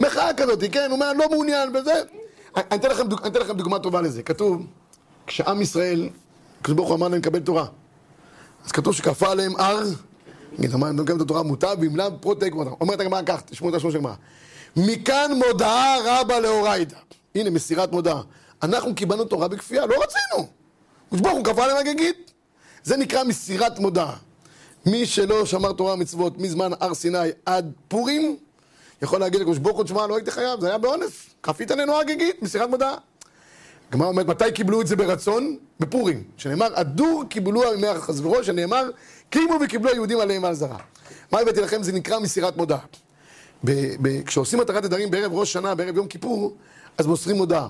מחאה 0.00 0.34
כזאת, 0.34 0.64
כן, 0.72 0.84
הוא 0.86 0.92
אומר, 0.92 1.10
אני 1.10 1.18
לא 1.18 1.28
מעוניין 1.30 1.72
בזה. 1.72 1.92
אני 2.56 2.64
אתן 2.80 2.90
לכם 3.40 3.56
דוגמה 3.56 3.78
טובה 3.78 4.00
לזה. 4.00 4.22
כתוב, 4.22 4.66
כשעם 5.26 5.62
ישראל, 5.62 6.08
הקדוש 6.60 6.76
ברוך 6.76 6.88
הוא 6.88 6.96
אמר 6.96 7.08
להם 7.08 7.18
לקבל 7.18 7.40
תורה. 7.40 7.66
אז 8.66 8.72
כתוב 8.72 8.94
שכפה 8.94 9.30
עליהם 9.30 9.56
הר, 9.56 9.82
נגיד, 10.58 10.74
אמר, 10.74 10.86
הם 10.88 10.96
מקבלים 10.96 11.16
את 11.16 11.22
התורה 11.22 11.42
מוטב, 11.42 11.76
לאו 11.94 12.06
פרוטק. 12.20 12.50
אומרת 12.80 13.00
הגמרא 13.00 13.20
כך, 13.26 13.40
תשמעו 13.40 13.70
את 13.70 13.74
השמו 13.74 13.90
של 13.90 13.96
הגמרא. 13.96 14.14
מכאן 14.76 15.30
מודעה 15.46 15.96
רבה 16.04 16.40
לאורייתא. 16.40 16.96
הנה, 17.34 17.50
מסירת 17.50 17.92
מודעה. 17.92 18.20
אנחנו 18.62 18.94
קיבלנו 18.94 19.24
תורה 19.24 19.48
בכפייה, 19.48 19.86
לא 19.86 19.94
רצינו. 20.02 20.48
הקדוש 21.06 21.20
ברוך 21.20 21.36
הוא 21.36 21.44
כפה 21.44 21.64
עליהם 21.64 21.78
הגגית. 21.78 22.32
זה 22.82 22.96
נקרא 22.96 23.24
מסירת 23.24 23.78
מודעה. 23.78 24.16
מי 24.86 25.06
שלא 25.06 25.46
שמר 25.46 25.72
תורה 25.72 25.92
ומצוות 25.92 26.38
מזמן 26.38 26.70
הר 26.80 26.94
סיני 26.94 27.18
עד 27.46 27.72
פורים, 27.88 28.36
יכול 29.02 29.20
להגיד 29.20 29.40
לקדוש 29.40 29.58
ברוך 29.58 29.76
הוא, 29.76 29.84
תשמע, 29.84 30.06
לא 30.06 30.16
הייתי 30.16 30.30
חייב, 30.30 30.60
זה 30.60 30.68
היה 30.68 30.78
באונס. 30.78 31.26
כפית 31.42 31.70
עלינו 31.70 32.00
הגגית, 32.00 32.42
מסירת 32.42 32.68
מודעה. 32.68 32.94
הגמרא 33.90 34.08
אומרת, 34.08 34.26
מתי 34.26 34.52
קיבלו 34.52 34.80
את 34.80 34.86
זה 34.86 34.96
ברצון? 34.96 35.56
בפורים. 35.80 36.24
שנאמר, 36.36 36.68
הדור 36.74 37.24
קיבלו 37.28 37.74
ימי 37.74 37.92
אחשוורוש, 37.92 38.46
שנאמר, 38.46 38.90
קיימו 39.30 39.54
וקיבלו 39.60 39.90
היהודים 39.90 40.20
עליהם 40.20 40.44
על 40.44 40.54
זרה. 40.54 40.78
מה 41.32 41.38
הבאתי 41.40 41.60
לכם? 41.60 41.82
זה 41.82 41.92
נקרא 41.92 42.18
מסירת 42.18 42.56
מודעה. 42.56 42.78
כשעושים 44.26 44.60
התרת 44.60 44.84
נדרים 44.84 45.10
בערב 45.10 45.32
ראש 45.32 45.52
שנה, 45.52 45.74
בערב 45.74 45.96
יום 45.96 46.06
כיפור, 46.06 46.56
אז 46.98 47.06
מוסרים 47.06 47.36
הודעה. 47.36 47.68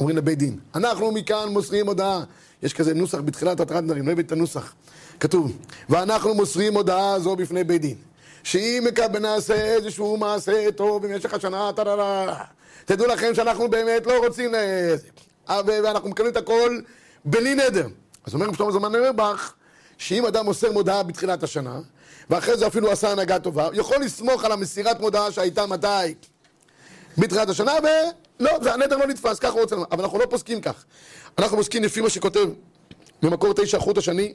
אומרים 0.00 0.16
לבית 0.16 0.38
דין, 0.38 0.58
אנחנו 0.74 1.12
מכאן 1.12 1.48
מוסרים 1.48 1.86
הודעה. 1.86 2.24
יש 2.62 2.74
כזה 2.74 2.94
נוסח 2.94 3.18
בתחילת 3.18 3.60
התרת 3.60 3.82
נדרים, 3.82 4.06
לא 4.06 4.12
הבאתי 4.12 4.26
את 4.26 4.32
הנוסח. 4.32 4.74
כתוב, 5.20 5.56
ואנחנו 5.88 6.34
מוסרים 6.34 6.74
הודעה 6.74 7.18
זו 7.18 7.36
בפני 7.36 7.64
בית 7.64 7.80
דין. 7.80 7.96
שאם 8.42 8.84
נעשה 9.20 9.54
איזשהו 9.54 10.16
מעשה 10.16 10.72
טוב 10.76 11.06
במשך 11.06 11.34
השנה, 11.34 11.70
טררה, 11.76 12.44
תדעו 12.84 13.06
לכם 13.06 13.34
שאנחנו 13.34 13.68
באמת 13.70 14.06
לא 14.06 14.26
רוצים 14.26 14.52
לזה. 14.54 14.96
ואנחנו 15.66 16.08
מקבלים 16.08 16.32
את 16.32 16.36
הכל 16.36 16.80
בלי 17.24 17.54
נדר. 17.54 17.86
אז 18.24 18.34
אומר 18.34 18.52
שלמה 18.52 18.72
זמן 18.72 18.92
נרבך, 18.92 19.52
שאם 19.98 20.26
אדם 20.26 20.44
מוסר 20.44 20.72
מודעה 20.72 21.02
בתחילת 21.02 21.42
השנה, 21.42 21.80
ואחרי 22.30 22.56
זה 22.56 22.66
אפילו 22.66 22.90
עשה 22.90 23.12
הנהגה 23.12 23.38
טובה, 23.38 23.68
יכול 23.72 23.96
לסמוך 23.96 24.44
על 24.44 24.52
המסירת 24.52 25.00
מודעה 25.00 25.32
שהייתה 25.32 25.66
מתי? 25.66 26.14
בתחילת 27.18 27.48
השנה, 27.48 27.72
ולא, 27.82 28.50
והנדר 28.62 28.96
לא 28.96 29.06
נתפס, 29.06 29.38
ככה 29.38 29.52
הוא 29.52 29.60
רוצה 29.60 29.74
לומר. 29.76 29.86
אבל 29.92 30.04
אנחנו 30.04 30.18
לא 30.18 30.26
פוסקים 30.26 30.60
כך. 30.60 30.84
אנחנו 31.38 31.56
פוסקים 31.56 31.82
לפי 31.84 32.00
מה 32.00 32.10
שכותב 32.10 32.48
במקור 33.22 33.54
תשע 33.54 33.78
חוט 33.78 33.98
השני, 33.98 34.32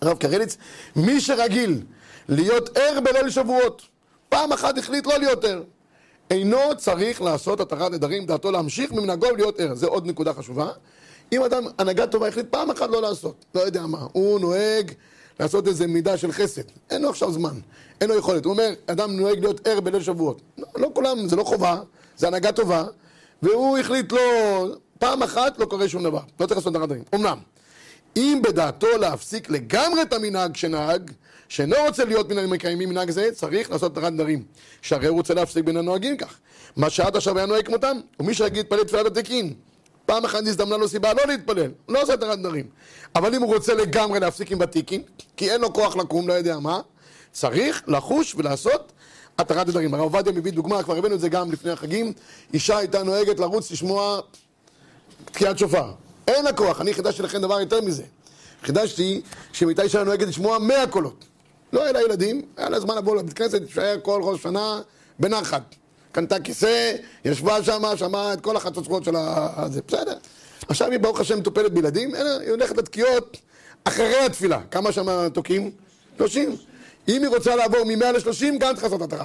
הרב 0.00 0.18
קרליץ, 0.18 0.56
מי 0.96 1.20
שרגיל 1.20 1.82
להיות 2.28 2.76
ער 2.76 3.00
בליל 3.00 3.30
שבועות, 3.30 3.82
פעם 4.28 4.52
אחת 4.52 4.78
החליט 4.78 5.06
לא 5.06 5.18
להיות 5.18 5.44
ער. 5.44 5.62
אינו 6.30 6.58
צריך 6.76 7.22
לעשות 7.22 7.60
התרת 7.60 7.92
נדרים, 7.92 8.26
דעתו 8.26 8.50
להמשיך 8.50 8.92
ממנהגו 8.92 9.26
ולהיות 9.26 9.60
ער. 9.60 9.74
זה 9.74 9.86
עוד 9.86 10.06
נקודה 10.06 10.32
חשובה. 10.32 10.68
אם 11.32 11.42
אדם, 11.42 11.64
הנהגה 11.78 12.06
טובה, 12.06 12.28
החליט 12.28 12.46
פעם 12.50 12.70
אחת 12.70 12.90
לא 12.90 13.02
לעשות, 13.02 13.44
לא 13.54 13.60
יודע 13.60 13.86
מה, 13.86 14.06
הוא 14.12 14.40
נוהג 14.40 14.92
לעשות 15.40 15.68
איזה 15.68 15.86
מידה 15.86 16.16
של 16.16 16.32
חסד, 16.32 16.62
אין 16.90 17.02
לו 17.02 17.10
עכשיו 17.10 17.32
זמן, 17.32 17.60
אין 18.00 18.08
לו 18.08 18.18
יכולת. 18.18 18.44
הוא 18.44 18.52
אומר, 18.52 18.70
אדם 18.86 19.16
נוהג 19.16 19.38
להיות 19.38 19.66
ער 19.66 19.80
בליל 19.80 20.02
שבועות. 20.02 20.40
לא, 20.58 20.66
לא 20.76 20.90
כולם, 20.94 21.28
זה 21.28 21.36
לא 21.36 21.44
חובה, 21.44 21.80
זה 22.16 22.26
הנהגה 22.26 22.52
טובה, 22.52 22.84
והוא 23.42 23.78
החליט 23.78 24.12
לא, 24.12 24.20
פעם 24.98 25.22
אחת 25.22 25.58
לא 25.58 25.64
קורה 25.64 25.88
שום 25.88 26.02
דבר, 26.02 26.20
לא 26.40 26.46
צריך 26.46 26.58
לעשות 26.58 26.74
התרת 26.74 26.84
נדרים. 26.84 27.02
אמנם, 27.14 27.38
אם 28.16 28.40
בדעתו 28.44 28.86
להפסיק 29.00 29.50
לגמרי 29.50 30.02
את 30.02 30.12
המנהג 30.12 30.56
שנהג, 30.56 31.10
שאינו 31.48 31.76
רוצה 31.86 32.04
להיות 32.04 32.30
מן 32.30 32.38
המקיימים 32.38 32.88
מנהג 32.88 33.10
זה, 33.10 33.28
צריך 33.32 33.70
לעשות 33.70 33.96
התרת 33.96 34.12
נדרים. 34.12 34.42
שהרי 34.82 35.06
הוא 35.06 35.16
רוצה 35.16 35.34
להפסיק 35.34 35.64
בין 35.64 35.76
הנוהגים 35.76 36.16
כך. 36.16 36.38
מה 36.76 36.90
שעד 36.90 37.16
עכשיו 37.16 37.38
היה 37.38 37.46
נוהג 37.46 37.66
כמותם, 37.66 37.96
ומי 38.20 38.34
שיגיד 38.34 38.56
להתפלל 38.56 38.84
תפילת 38.84 39.06
התקין. 39.06 39.54
פעם 40.10 40.24
אחת 40.24 40.46
הזדמנה 40.46 40.76
לו 40.76 40.88
סיבה 40.88 41.14
לא 41.14 41.22
להתפלל, 41.26 41.70
לא 41.88 42.02
עושה 42.02 42.14
התרת 42.14 42.38
נדרים. 42.38 42.66
אבל 43.14 43.34
אם 43.34 43.42
הוא 43.42 43.54
רוצה 43.54 43.74
לגמרי 43.74 44.20
להפסיק 44.20 44.52
עם 44.52 44.58
ותיקין, 44.60 45.02
כי 45.36 45.50
אין 45.50 45.60
לו 45.60 45.72
כוח 45.72 45.96
לקום, 45.96 46.28
לא 46.28 46.32
יודע 46.32 46.58
מה, 46.58 46.80
צריך 47.32 47.82
לחוש 47.86 48.34
ולעשות 48.34 48.92
התרת 49.38 49.68
נדרים. 49.68 49.94
הרב 49.94 50.02
עובדיה 50.02 50.32
מביא 50.32 50.52
דוגמה, 50.52 50.82
כבר 50.82 50.96
הבאנו 50.96 51.14
את 51.14 51.20
זה 51.20 51.28
גם 51.28 51.52
לפני 51.52 51.70
החגים, 51.70 52.12
אישה 52.54 52.78
הייתה 52.78 53.02
נוהגת 53.02 53.40
לרוץ 53.40 53.70
לשמוע 53.70 54.20
תקיעת 55.24 55.58
שופר. 55.58 55.92
אין 56.28 56.44
לה 56.44 56.52
כוח, 56.52 56.80
אני 56.80 56.94
חידשתי 56.94 57.22
לכם 57.22 57.40
דבר 57.40 57.60
יותר 57.60 57.80
מזה. 57.80 58.04
חידשתי 58.62 59.22
שאם 59.52 59.68
הייתה 59.68 59.82
אישה 59.82 60.04
נוהגת 60.04 60.28
לשמוע 60.28 60.58
מאה 60.58 60.86
קולות. 60.86 61.24
לא 61.72 61.82
היה 61.82 61.92
לה 61.92 62.02
ילדים, 62.02 62.42
היה 62.56 62.68
לה 62.68 62.80
זמן 62.80 62.96
לבוא 62.96 63.16
לבית 63.16 63.32
כנסת, 63.32 63.60
להישאר 63.60 63.96
כל 64.02 64.20
ראש 64.24 64.42
שנה 64.42 64.80
בנחת. 65.18 65.74
קנתה 66.12 66.40
כיסא, 66.40 66.92
ישבה 67.24 67.62
שם, 67.62 67.82
שמעה 67.96 68.32
את 68.32 68.40
כל 68.40 68.56
החצוצרות 68.56 69.04
של 69.04 69.14
הזה, 69.16 69.80
בסדר. 69.88 70.18
עכשיו 70.68 70.90
היא 70.90 70.98
ברוך 70.98 71.20
השם 71.20 71.38
מטופלת 71.38 71.72
בילדים, 71.72 72.14
היא 72.14 72.50
הולכת 72.50 72.76
לתקיעות 72.76 73.36
אחרי 73.84 74.24
התפילה. 74.24 74.60
כמה 74.70 74.92
שם 74.92 75.28
תוקעים? 75.28 75.70
30. 76.18 76.56
אם 77.08 77.22
היא 77.22 77.28
רוצה 77.28 77.56
לעבור 77.56 77.84
מ-100 77.84 78.04
ל-30, 78.04 78.58
גם 78.58 78.74
צריך 78.74 78.84
לעשות 78.84 79.02
התרה. 79.02 79.24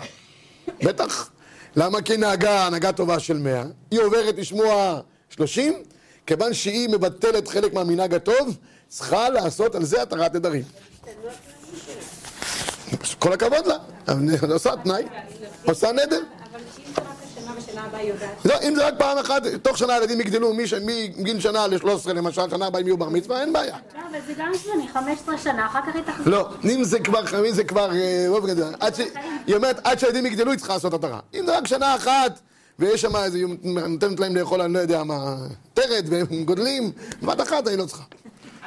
בטח. 0.83 1.29
למה? 1.75 2.01
כי 2.01 2.17
נהגה, 2.17 2.65
הנהגה 2.65 2.91
טובה 2.91 3.19
של 3.19 3.37
100, 3.37 3.63
היא 3.91 3.99
עוברת 3.99 4.37
לשמוע 4.37 4.99
30, 5.29 5.73
כיוון 6.27 6.53
שהיא 6.53 6.89
מבטלת 6.89 7.47
חלק 7.47 7.73
מהמנהג 7.73 8.13
הטוב, 8.13 8.57
צריכה 8.87 9.29
לעשות 9.29 9.75
על 9.75 9.85
זה 9.85 10.01
התרת 10.01 10.35
נדרים. 10.35 10.63
כל 13.19 13.33
הכבוד 13.33 13.65
לה, 13.67 13.77
עושה 14.53 14.71
תנאי, 14.83 15.03
עושה 15.65 15.91
נדר. 15.91 16.21
לא, 18.45 18.55
אם 18.67 18.75
זה 18.75 18.87
רק 18.87 18.93
פעם 18.97 19.17
אחת, 19.17 19.43
תוך 19.61 19.77
שנה 19.77 19.93
הילדים 19.93 20.21
יגדלו 20.21 20.53
מגיל 21.17 21.39
שנה 21.39 21.67
ל-13 21.67 22.13
למשל, 22.13 22.49
שנה 22.49 22.65
הבאה 22.65 22.81
הם 22.81 22.87
יהיו 22.87 22.97
בר 22.97 23.09
מצווה, 23.09 23.41
אין 23.41 23.53
בעיה. 23.53 23.77
לא, 23.95 23.99
אבל 24.11 24.19
זה 24.27 24.33
גם 24.37 24.51
זמני, 24.53 24.87
15 24.87 25.37
שנה, 25.37 25.65
אחר 25.65 25.79
כך 25.87 25.95
היא 25.95 26.03
תחזור. 26.03 26.25
לא, 26.33 26.49
אם 26.63 26.83
זה 26.83 26.99
כבר, 26.99 27.47
אם 27.47 27.51
זה 27.51 27.63
כבר, 27.63 27.91
היא 27.91 29.55
אומרת, 29.55 29.79
עד 29.83 29.99
שהילדים 29.99 30.25
יגדלו 30.25 30.51
היא 30.51 30.59
צריכה 30.59 30.73
לעשות 30.73 30.93
התרה. 30.93 31.19
אם 31.33 31.45
זה 31.45 31.57
רק 31.57 31.67
שנה 31.67 31.95
אחת, 31.95 32.39
ויש 32.79 33.01
שם 33.01 33.15
איזה, 33.15 33.39
נותנת 33.63 34.19
להם 34.19 34.35
לאכול, 34.35 34.61
אני 34.61 34.73
לא 34.73 34.79
יודע 34.79 35.03
מה, 35.03 35.35
טרד, 35.73 36.05
והם 36.09 36.43
גודלים, 36.45 36.91
בבת 37.21 37.41
אחת 37.41 37.67
אני 37.67 37.77
לא 37.77 37.85
צריכה. 37.85 38.03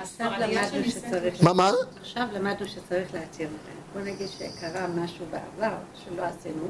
עכשיו 0.01 0.31
למדנו 0.41 0.91
שצריך... 0.91 1.43
מה, 1.43 1.53
מה? 1.53 1.73
עכשיו 2.01 2.25
למדנו 2.33 2.67
שצריך 2.67 3.15
להתיר 3.15 3.49
אותם. 3.49 3.79
בוא 3.95 4.03
נגיד 4.13 4.29
שקרה 4.29 4.87
משהו 4.87 5.25
בעבר 5.31 5.75
שלא 6.05 6.23
עשינו. 6.23 6.69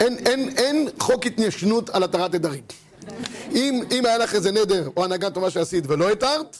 אין, 0.00 0.18
אין, 0.26 0.48
אין 0.56 0.88
חוק 0.98 1.26
התיישנות 1.26 1.90
על 1.90 2.02
התרת 2.02 2.34
נדרים. 2.34 2.62
אם, 3.52 3.82
אם 3.90 4.06
היה 4.06 4.18
לך 4.18 4.34
איזה 4.34 4.52
נדר 4.52 4.88
או 4.96 5.04
הנהגה 5.04 5.30
טובה 5.30 5.50
שעשית 5.50 5.84
ולא 5.86 6.10
התרת, 6.10 6.56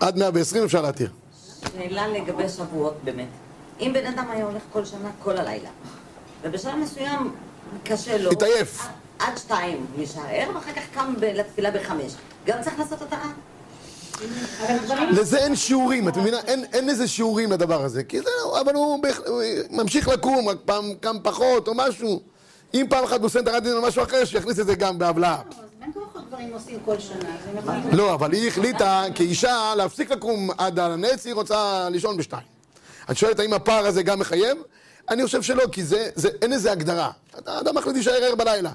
עד 0.00 0.18
120 0.18 0.64
אפשר 0.64 0.82
להתיר. 0.82 1.10
שאלה 1.72 2.08
לגבי 2.08 2.48
שבועות 2.48 2.94
באמת. 3.04 3.28
אם 3.80 3.90
בן 3.94 4.06
אדם 4.06 4.30
היה 4.30 4.44
הולך 4.44 4.62
כל 4.72 4.84
שנה 4.84 5.10
כל 5.22 5.36
הלילה, 5.36 5.68
ובשלב 6.42 6.74
מסוים 6.74 7.34
קשה 7.84 8.18
לו... 8.18 8.30
התעייף. 8.30 8.86
עד 9.18 9.38
שתיים 9.38 9.86
נשאר, 9.96 10.48
ואחר 10.54 10.72
כך 10.72 10.82
קם 10.94 11.14
לתפילה 11.20 11.70
בחמש. 11.70 12.12
גם 12.46 12.62
צריך 12.62 12.78
לעשות 12.78 13.02
התראה? 13.02 13.30
לזה 15.10 15.38
אין 15.38 15.56
שיעורים, 15.56 16.08
את 16.08 16.16
מבינה? 16.16 16.38
אין, 16.46 16.64
אין 16.72 16.88
איזה 16.88 17.08
שיעורים 17.08 17.52
לדבר 17.52 17.84
הזה. 17.84 18.04
כי 18.04 18.20
זהו, 18.20 18.60
אבל 18.60 18.74
הוא, 18.74 18.98
ממשיך 19.70 20.08
לקום, 20.08 20.48
רק 20.48 20.56
פעם 20.64 20.94
קם 21.00 21.16
פחות 21.22 21.68
או 21.68 21.74
משהו. 21.74 22.20
אם 22.74 22.86
פעם 22.90 23.04
אחת 23.04 23.18
הוא 23.18 23.26
עושה 23.26 23.40
את 23.40 23.48
הרדיו 23.48 23.76
או 23.76 23.82
משהו 23.82 24.02
אחר, 24.02 24.24
שיכניס 24.24 24.60
את 24.60 24.66
זה 24.66 24.74
גם 24.74 24.98
בהבלעה. 24.98 25.42
לא, 27.92 28.14
אבל 28.14 28.32
היא 28.32 28.48
החליטה 28.48 29.04
כאישה 29.14 29.72
להפסיק 29.76 30.10
לקום 30.10 30.50
עד 30.58 30.78
הנץ, 30.78 31.26
היא 31.26 31.34
רוצה 31.34 31.88
לישון 31.90 32.16
בשתיים. 32.16 32.46
את 33.10 33.16
שואלת 33.16 33.38
האם 33.38 33.52
הפער 33.52 33.86
הזה 33.86 34.02
גם 34.02 34.18
מחייב? 34.18 34.58
אני 35.08 35.24
חושב 35.24 35.42
שלא, 35.42 35.64
כי 35.72 35.84
זה, 35.84 36.10
זה, 36.14 36.28
אין 36.42 36.52
איזה 36.52 36.72
הגדרה. 36.72 37.10
האדם 37.46 37.74
מחליט 37.74 37.94
להישאר 37.94 38.24
ער 38.24 38.34
בלילה. 38.34 38.70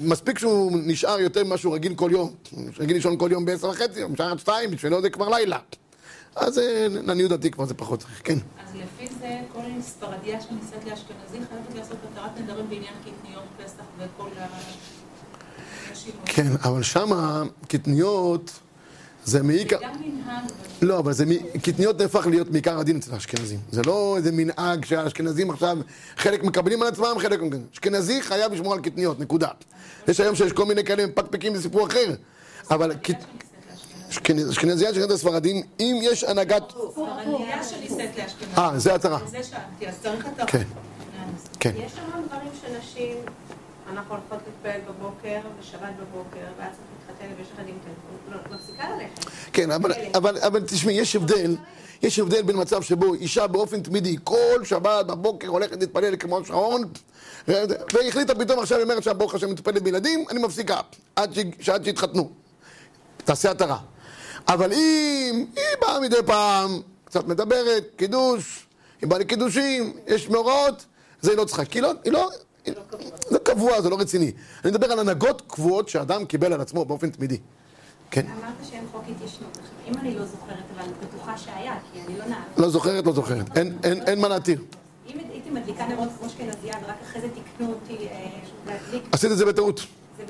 מספיק 0.00 0.38
שהוא 0.38 0.72
נשאר 0.84 1.20
יותר 1.20 1.44
ממה 1.44 1.56
שהוא 1.56 1.74
רגיל 1.74 1.94
כל 1.94 2.10
יום. 2.12 2.30
רגיל 2.78 2.96
לישון 2.96 3.18
כל 3.18 3.28
יום 3.32 3.44
בעשר 3.44 3.68
וחצי, 3.68 4.02
הוא 4.02 4.10
נשאר 4.10 4.30
עד 4.30 4.38
שתיים, 4.38 4.70
בשבילו 4.70 5.02
זה 5.02 5.10
כבר 5.10 5.28
לילה. 5.28 5.58
אז 6.36 6.58
אה, 6.58 6.86
לעניות 6.90 7.30
דעתי 7.30 7.50
כבר 7.50 7.64
זה 7.64 7.74
פחות 7.74 8.00
צריך, 8.00 8.20
כן. 8.24 8.34
אז 8.34 8.74
לפי 8.74 9.14
זה, 9.20 9.40
כל 9.52 9.60
ספרדיה 9.80 10.40
שנישאת 10.40 10.84
לאשכנזי 10.84 11.46
חייבת 11.48 11.74
לעשות 11.74 11.96
התרת 12.12 12.40
נדרים 12.40 12.68
בעניין 12.68 12.94
קטניות, 13.00 13.44
פסח 13.64 13.84
וכל 13.98 14.28
ה... 14.38 14.46
כן, 16.26 16.46
אבל 16.64 16.82
שמה 16.82 17.42
קטניות... 17.68 18.60
זה 19.24 19.42
מעיקר... 19.42 19.78
גם 19.82 19.90
מנהג. 20.00 20.44
לא, 20.82 20.98
אבל 20.98 21.12
זה... 21.12 21.24
קטניות 21.62 22.00
נהפך 22.00 22.26
להיות 22.26 22.50
מעיקר 22.50 22.78
הדין 22.78 22.96
אצל 22.96 23.14
האשכנזים. 23.14 23.58
זה 23.72 23.82
לא 23.82 24.14
איזה 24.16 24.32
מנהג 24.32 24.84
שהאשכנזים 24.84 25.50
עכשיו, 25.50 25.78
חלק 26.16 26.44
מקבלים 26.44 26.82
על 26.82 26.88
עצמם, 26.88 27.14
חלק... 27.18 27.40
אשכנזי 27.74 28.22
חייב 28.22 28.52
לשמור 28.52 28.74
על 28.74 28.80
קטניות, 28.80 29.20
נקודה. 29.20 29.48
יש 30.08 30.20
היום 30.20 30.34
שיש 30.34 30.52
כל 30.52 30.64
מיני 30.64 30.84
כאלה 30.84 31.06
מפקפקים, 31.06 31.54
זה 31.54 31.62
סיפור 31.62 31.86
אחר. 31.86 32.14
אבל... 32.70 32.92
אשכנזייה 34.50 34.94
של 34.94 35.12
הספרדים, 35.12 35.62
אם 35.80 35.98
יש 36.02 36.24
הנהגת... 36.24 36.62
ספרדיה 36.70 37.64
שנישאת 37.64 37.98
לאשכנזי. 37.98 38.58
אה, 38.58 38.78
זה 38.78 38.94
הצהרה. 38.94 39.18
זה 39.26 39.42
שאלתי, 39.42 39.88
אז 39.88 39.94
צריך 40.02 40.26
התרה. 40.26 40.46
כן. 40.46 40.62
כן. 41.60 41.72
יש 41.76 41.92
המון 41.98 42.26
דברים 42.26 42.50
שנשים, 42.60 43.16
אנחנו 43.94 44.14
הולכות 44.14 44.38
להתפלל 44.46 44.80
בבוקר, 44.88 45.40
בשבת 45.60 45.92
בבוקר, 46.00 46.46
ואז 46.58 46.72
צריך 46.72 47.08
להתחתן 47.08 47.26
ויש 47.38 47.48
לך 47.52 47.60
דין 47.66 47.78
טלפון, 47.84 48.56
מפסיקה 48.56 48.84
ללכת. 48.90 49.30
כן, 49.52 49.70
אבל, 49.70 49.92
אבל, 50.14 50.38
אבל 50.38 50.60
תשמעי, 50.66 50.94
יש 50.94 51.16
הבדל, 51.16 51.56
יש 52.02 52.18
הבדל 52.18 52.42
בין 52.42 52.60
מצב 52.60 52.82
שבו 52.82 53.14
אישה 53.14 53.46
באופן 53.46 53.82
תמידי, 53.82 54.16
כל 54.24 54.64
שבת 54.64 55.06
בבוקר 55.06 55.48
הולכת 55.48 55.80
להתפלל 55.80 56.16
כמו 56.16 56.44
שעון, 56.44 56.82
והחליטה 57.48 58.34
פתאום 58.34 58.58
עכשיו, 58.58 58.78
היא 58.78 58.84
אומרת 58.84 59.02
שהברוך 59.02 59.34
השם 59.34 59.50
מטופלת 59.50 59.82
בילדים, 59.82 60.24
אני 60.30 60.42
מפסיקה, 60.42 60.80
עד, 61.16 61.34
ש... 61.60 61.68
עד 61.68 61.84
שיתחתנו. 61.84 62.30
תעשה 63.16 63.50
התרה. 63.50 63.78
אבל 64.48 64.72
אם 64.72 65.44
היא 65.56 65.64
באה 65.80 66.00
מדי 66.00 66.22
פעם, 66.26 66.80
קצת 67.04 67.26
מדברת, 67.26 67.84
קידוש, 67.96 68.66
היא 69.00 69.08
באה 69.08 69.18
לקידושים, 69.18 69.96
יש 70.06 70.28
מאורעות, 70.28 70.84
זה 71.20 71.30
היא 71.30 71.38
לא 71.38 71.44
צריכה, 71.44 71.64
כי 71.64 71.80
לא, 71.80 71.92
היא 72.04 72.12
לא, 72.12 72.30
לא, 72.66 72.82
לא 73.30 73.38
קבוע, 73.38 73.80
זה 73.80 73.90
לא 73.90 73.96
רציני. 74.00 74.32
אני 74.64 74.70
מדבר 74.72 74.92
על 74.92 74.98
הנהגות 74.98 75.42
קבועות 75.46 75.88
שאדם 75.88 76.24
קיבל 76.24 76.52
על 76.52 76.60
עצמו 76.60 76.84
באופן 76.84 77.10
תמידי. 77.10 77.38
כן. 78.10 78.26
אמרת 78.26 78.54
שאין 78.70 78.84
חוק 78.92 79.02
התיישנות. 79.16 79.58
אם 79.88 79.92
אני 79.98 80.14
לא 80.14 80.24
זוכרת, 80.24 80.64
אבל 80.74 80.82
אני 80.82 80.92
בטוחה 81.02 81.38
שהיה, 81.38 81.74
כי 81.92 82.00
אני 82.06 82.18
לא 82.18 82.24
נער. 82.24 82.38
לא 82.56 82.68
זוכרת, 82.68 83.06
לא 83.06 83.12
זוכרת. 83.12 83.58
אין, 83.58 83.78
אין, 83.84 84.02
אין 84.02 84.20
מה 84.20 84.28
להתיר. 84.28 84.60
אם 85.06 85.18
הייתי 85.32 85.50
מדליקה 85.50 85.86
נרות 85.86 86.08
כמו 86.18 86.26
אשכנזייה, 86.26 86.74
ורק 86.84 86.96
אחרי 87.02 87.20
זה 87.20 87.28
תיקנו 87.28 87.72
אותי 87.72 88.06
אה, 88.06 88.26
להדליק, 88.66 89.02
עשית 89.12 89.32
את 89.32 89.38
זה 89.38 89.44
בטעות. 89.46 89.80
זה. 90.18 90.24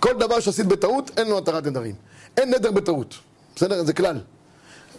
כל 0.00 0.14
דבר 0.18 0.40
שעשית 0.40 0.66
בטעות, 0.66 1.10
אין 1.16 1.28
לו 1.28 1.38
התרת 1.38 1.66
נדרים. 1.66 1.94
אין 2.36 2.54
נדר 2.54 2.70
בטעות. 2.70 3.14
בסדר? 3.56 3.84
זה 3.84 3.92
כלל. 3.92 4.20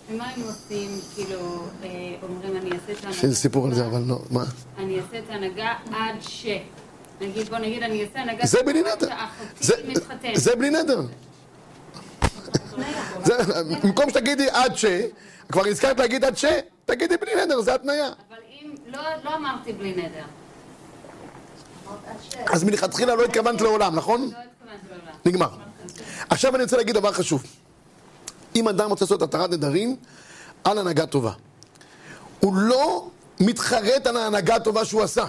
ומה 0.09 0.29
הם 0.35 0.41
עושים, 0.41 0.89
כאילו, 1.15 1.63
אה, 1.83 1.89
אומרים 2.23 2.57
אני 2.57 2.71
אעשה 2.71 2.91
את 2.91 2.97
ההנהגה? 2.97 3.17
יש 3.17 3.23
איזה 3.23 3.35
סיפור 3.35 3.67
על 3.67 3.73
זה, 3.73 3.85
אבל 3.85 4.01
לא, 4.07 4.19
מה? 4.31 4.43
אני 4.77 4.99
אעשה 4.99 5.19
את 5.19 5.29
ההנהגה 5.29 5.73
עד 5.91 6.15
ש... 6.21 6.45
נגיד, 7.21 7.49
בוא 7.49 7.57
נגיד, 7.57 7.83
אני 7.83 8.05
אעשה 8.05 8.19
הנהגה... 8.19 8.45
זה 8.45 8.63
בלי 8.65 8.81
נדר. 8.81 9.07
זה, 10.33 10.55
בלי 10.55 10.69
נדר. 10.69 11.01
במקום 13.83 14.09
שתגידי 14.09 14.49
עד 14.49 14.75
ש, 14.75 14.85
כבר 15.51 15.65
הזכרת 15.67 15.99
להגיד 15.99 16.25
עד 16.25 16.37
ש, 16.37 16.45
תגידי 16.85 17.17
בלי 17.17 17.31
נדר, 17.45 17.61
זה 17.61 17.75
התניה. 17.75 18.07
אבל 18.07 18.37
אם... 18.49 18.75
לא, 18.87 19.01
לא 19.23 19.35
אמרתי 19.35 19.73
בלי 19.73 19.91
נדר. 19.91 20.25
אז 22.53 22.63
מלכתחילה 22.63 23.15
לא 23.15 23.25
התכוונת 23.25 23.61
לעולם, 23.61 23.95
נכון? 23.95 24.21
לא 24.21 24.27
התכוונתי 24.27 24.87
לעולם. 24.89 25.17
נגמר. 25.25 25.49
עכשיו 26.29 26.55
אני 26.55 26.63
רוצה 26.63 26.77
להגיד 26.77 26.95
דבר 26.95 27.11
חשוב. 27.11 27.43
אם 28.55 28.67
אדם 28.67 28.89
רוצה 28.89 29.05
לעשות 29.05 29.21
התרת 29.21 29.49
נדרים 29.49 29.95
על 30.63 30.77
הנהגה 30.77 31.05
טובה, 31.05 31.31
הוא 32.39 32.55
לא 32.55 33.09
מתחרט 33.39 34.07
על 34.07 34.17
ההנהגה 34.17 34.55
הטובה 34.55 34.85
שהוא 34.85 35.03
עשה. 35.03 35.25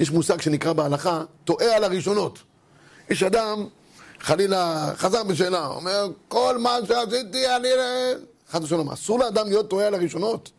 יש 0.00 0.10
מושג 0.10 0.40
שנקרא 0.40 0.72
בהלכה, 0.72 1.22
טועה 1.44 1.76
על 1.76 1.84
הראשונות. 1.84 2.38
יש 3.10 3.22
אדם, 3.22 3.66
חלילה, 4.20 4.92
חזר 4.96 5.22
בשאלה, 5.22 5.66
אומר, 5.66 6.08
כל 6.28 6.58
מה 6.58 6.78
שעשיתי 6.88 7.56
אני... 7.56 7.68
חס 8.52 8.62
ושלום, 8.62 8.90
אסור 8.90 9.18
לאדם 9.18 9.48
להיות 9.48 9.70
טועה 9.70 9.86
על 9.86 9.94
הראשונות. 9.94 10.50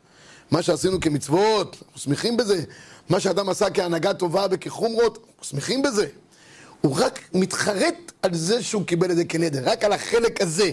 מה 0.51 0.62
שעשינו 0.62 1.00
כמצוות, 1.00 1.75
אנחנו 1.84 2.00
שמחים 2.00 2.38
בזה. 2.38 2.63
מה 3.10 3.20
שאדם 3.20 3.50
עשה 3.50 3.70
כהנהגה 3.70 4.13
טובה 4.13 4.46
וכחומרות, 4.51 5.18
אנחנו 5.18 5.44
שמחים 5.44 5.82
בזה. 5.82 6.08
הוא 6.82 6.96
רק 7.00 7.20
מתחרט 7.34 8.12
על 8.22 8.34
זה 8.34 8.63
שהוא 8.63 8.86
קיבל 8.86 9.12
את 9.12 9.16
זה 9.16 9.25
כנדר, 9.25 9.62
רק 9.63 9.84
על 9.84 9.94
החלק 9.94 10.42
הזה. 10.42 10.72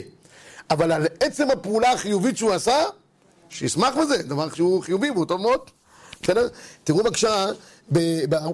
אבל 0.71 0.93
על 0.93 1.07
עצם 1.21 1.51
הפעולה 1.51 1.93
החיובית 1.93 2.37
שהוא 2.37 2.53
עשה, 2.53 2.85
שישמח 3.51 3.95
בזה, 3.97 4.23
דבר 4.23 4.55
שהוא 4.55 4.83
חיובי 4.83 5.11
והוא 5.11 5.25
טוב 5.25 5.41
מאוד. 5.41 5.61
בסדר? 6.23 6.49
תראו 6.85 6.99
בבקשה, 7.03 7.47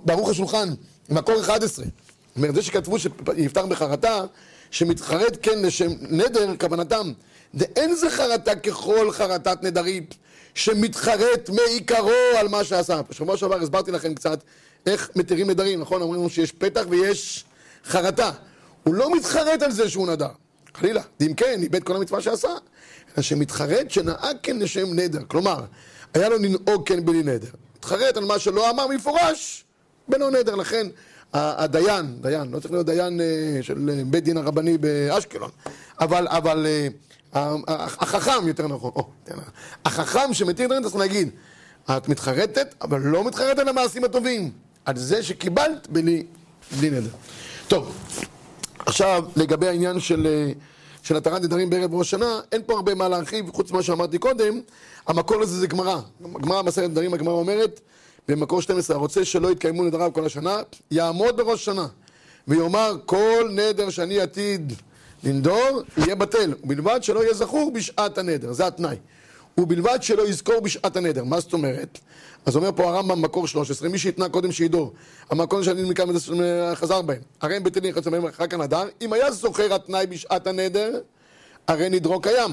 בערוך 0.04 0.30
השולחן, 0.30 0.68
מקור 1.10 1.40
11. 1.40 1.84
זאת 1.84 1.92
אומרת, 2.36 2.54
זה 2.54 2.62
שכתבו 2.62 2.98
שיפתח 2.98 3.62
בחרטה, 3.68 4.24
שמתחרט 4.70 5.38
כן 5.42 5.58
לשם 5.62 5.92
נדר, 6.00 6.56
כוונתם, 6.60 7.12
דאין 7.54 7.94
זה 7.94 8.10
חרטה 8.10 8.56
ככל 8.56 9.12
חרטת 9.12 9.62
נדרים, 9.62 10.06
שמתחרט 10.54 11.50
מעיקרו 11.50 12.10
על 12.38 12.48
מה 12.48 12.64
שעשה. 12.64 13.00
בשבוע 13.10 13.36
שעבר 13.36 13.62
הסברתי 13.62 13.90
לכם 13.90 14.14
קצת 14.14 14.42
איך 14.86 15.10
מתירים 15.16 15.50
נדרים, 15.50 15.80
נכון? 15.80 16.02
אומרים 16.02 16.20
לנו 16.20 16.30
שיש 16.30 16.52
פתח 16.52 16.82
ויש 16.88 17.44
חרטה. 17.84 18.30
הוא 18.84 18.94
לא 18.94 19.16
מתחרט 19.16 19.62
על 19.62 19.72
זה 19.72 19.90
שהוא 19.90 20.08
נדר. 20.08 20.28
חלילה, 20.74 21.02
אם 21.20 21.34
כן, 21.34 21.60
איבד 21.62 21.82
כל 21.82 21.96
המצווה 21.96 22.20
שעשה. 22.20 22.48
אלא 23.14 23.22
שמתחרט 23.22 23.90
שנהג 23.90 24.36
כן 24.42 24.58
לשם 24.58 24.94
נדר. 24.94 25.22
כלומר, 25.28 25.64
היה 26.14 26.28
לו 26.28 26.38
לנהוג 26.38 26.88
כן 26.88 27.04
בלי 27.04 27.22
נדר. 27.22 27.50
מתחרט 27.76 28.16
על 28.16 28.24
מה 28.24 28.38
שלא 28.38 28.70
אמר 28.70 28.86
מפורש, 28.86 29.64
בלא 30.08 30.30
נדר. 30.30 30.54
לכן, 30.54 30.86
הדיין, 31.32 32.16
דיין, 32.20 32.50
לא 32.50 32.60
צריך 32.60 32.72
להיות 32.72 32.86
דיין 32.86 33.20
אה, 33.20 33.62
של 33.62 33.90
אה, 33.90 34.02
בית 34.06 34.24
דין 34.24 34.36
הרבני 34.36 34.78
באשקלון, 34.78 35.50
אבל, 36.00 36.28
אבל 36.28 36.66
אה, 36.66 36.88
החכם, 37.68 38.48
יותר 38.48 38.68
נכון, 38.68 38.92
או, 38.96 39.08
נכון, 39.28 39.44
החכם 39.84 40.34
שמתיר 40.34 40.66
נדר, 40.66 40.82
צריך 40.82 40.96
להגיד, 40.96 41.30
את 41.90 42.08
מתחרטת, 42.08 42.74
אבל 42.82 43.00
לא 43.00 43.24
מתחרטת 43.24 43.58
על 43.58 43.68
המעשים 43.68 44.04
הטובים, 44.04 44.50
על 44.84 44.96
זה 44.96 45.22
שקיבלת 45.22 45.88
בלי, 45.88 46.26
בלי 46.78 46.90
נדר. 46.90 47.10
טוב, 47.68 47.96
עכשיו, 48.86 49.24
לגבי 49.36 49.68
העניין 49.68 50.00
של, 50.00 50.26
אה, 50.26 50.52
של 51.02 51.16
התרת 51.16 51.42
נדרים 51.42 51.70
בערב 51.70 51.94
ראש 51.94 52.06
השנה, 52.14 52.40
אין 52.52 52.62
פה 52.66 52.72
הרבה 52.72 52.94
מה 52.94 53.08
להרחיב, 53.08 53.50
חוץ 53.50 53.70
ממה 53.70 53.82
שאמרתי 53.82 54.18
קודם, 54.18 54.60
המקור 55.06 55.40
לזה 55.40 55.58
זה 55.58 55.66
גמרא. 55.66 56.00
גמרא 56.40 56.62
מסכת 56.62 56.84
נדרים, 56.88 57.14
הגמרא 57.14 57.32
אומרת, 57.32 57.80
במקור 58.28 58.62
12, 58.62 58.96
הרוצה 58.96 59.24
שלא 59.24 59.50
יתקיימו 59.50 59.84
נדריו 59.84 60.12
כל 60.12 60.26
השנה, 60.26 60.56
יעמוד 60.90 61.36
בראש 61.36 61.60
השנה, 61.60 61.86
ויאמר, 62.48 62.96
כל 63.06 63.48
נדר 63.52 63.90
שאני 63.90 64.20
עתיד 64.20 64.72
לנדור, 65.24 65.82
יהיה 65.96 66.14
בטל, 66.14 66.54
ובלבד 66.64 67.02
שלא 67.02 67.20
יהיה 67.24 67.34
זכור 67.34 67.72
בשעת 67.74 68.18
הנדר, 68.18 68.52
זה 68.52 68.66
התנאי. 68.66 68.96
ובלבד 69.58 69.98
שלא 70.02 70.28
יזכור 70.28 70.60
בשעת 70.60 70.96
הנדר. 70.96 71.24
מה 71.24 71.40
זאת 71.40 71.52
אומרת? 71.52 71.98
אז 72.46 72.56
אומר 72.56 72.70
פה 72.76 72.88
הרמב"ם 72.88 73.22
במקור 73.22 73.48
13, 73.48 73.88
מי 73.88 73.98
שהתנה 73.98 74.28
קודם 74.28 74.52
שידור, 74.52 74.92
המקום 75.30 75.64
שאני 75.64 75.90
מכאן 75.90 76.06
חזר 76.74 77.02
בהם, 77.02 77.20
הרי 77.40 77.56
הם 77.56 77.64
בטלים 77.64 77.90
יחצה 77.90 78.10
בהם 78.10 78.26
אחר 78.26 78.46
כך 78.46 78.58
נדר, 78.58 78.88
אם 79.02 79.12
היה 79.12 79.30
זוכר 79.30 79.74
התנאי 79.74 80.06
בשעת 80.06 80.46
הנדר, 80.46 81.00
הרי 81.66 81.90
נדרו 81.90 82.20
קיים. 82.20 82.50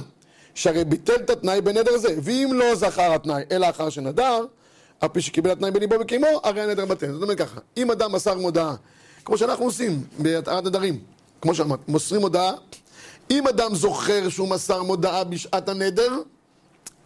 שהרי 0.56 0.84
ביטל 0.84 1.16
את 1.16 1.30
התנאי 1.30 1.62
בנדר 1.62 1.98
זה, 1.98 2.16
ואם 2.22 2.52
לא 2.54 2.76
זכר 2.76 3.14
התנאי, 3.14 3.44
אלא 3.52 3.70
אחר 3.70 3.90
שנדר, 3.90 4.46
אף 5.00 5.10
פי 5.12 5.22
שקיבל 5.22 5.52
התנאי 5.52 5.72
בליבו 5.72 5.96
וקיימו, 6.00 6.28
הרי 6.44 6.62
הנדר 6.62 6.86
בטל. 6.86 7.14
זאת 7.14 7.24
אומרת 7.24 7.38
ככה, 7.38 7.60
אם 7.78 7.92
אדם 7.92 8.12
מסר 8.12 8.38
מודעה, 8.38 8.76
כמו 9.26 9.38
שאנחנו 9.38 9.66
עושים 9.66 10.04
בהתרת 10.20 10.64
נדרים, 10.64 11.00
כמו 11.42 11.56
שאמרתי, 11.56 11.84
מוסרים 11.88 12.22
מודעה, 12.22 12.52
אם 13.32 13.48
אדם 13.48 13.76
זוכר 13.76 14.30
שהוא 14.30 14.48
מסר 14.48 14.84
מודעה 14.84 15.24
בשעת 15.24 15.70
הנדר, 15.70 16.12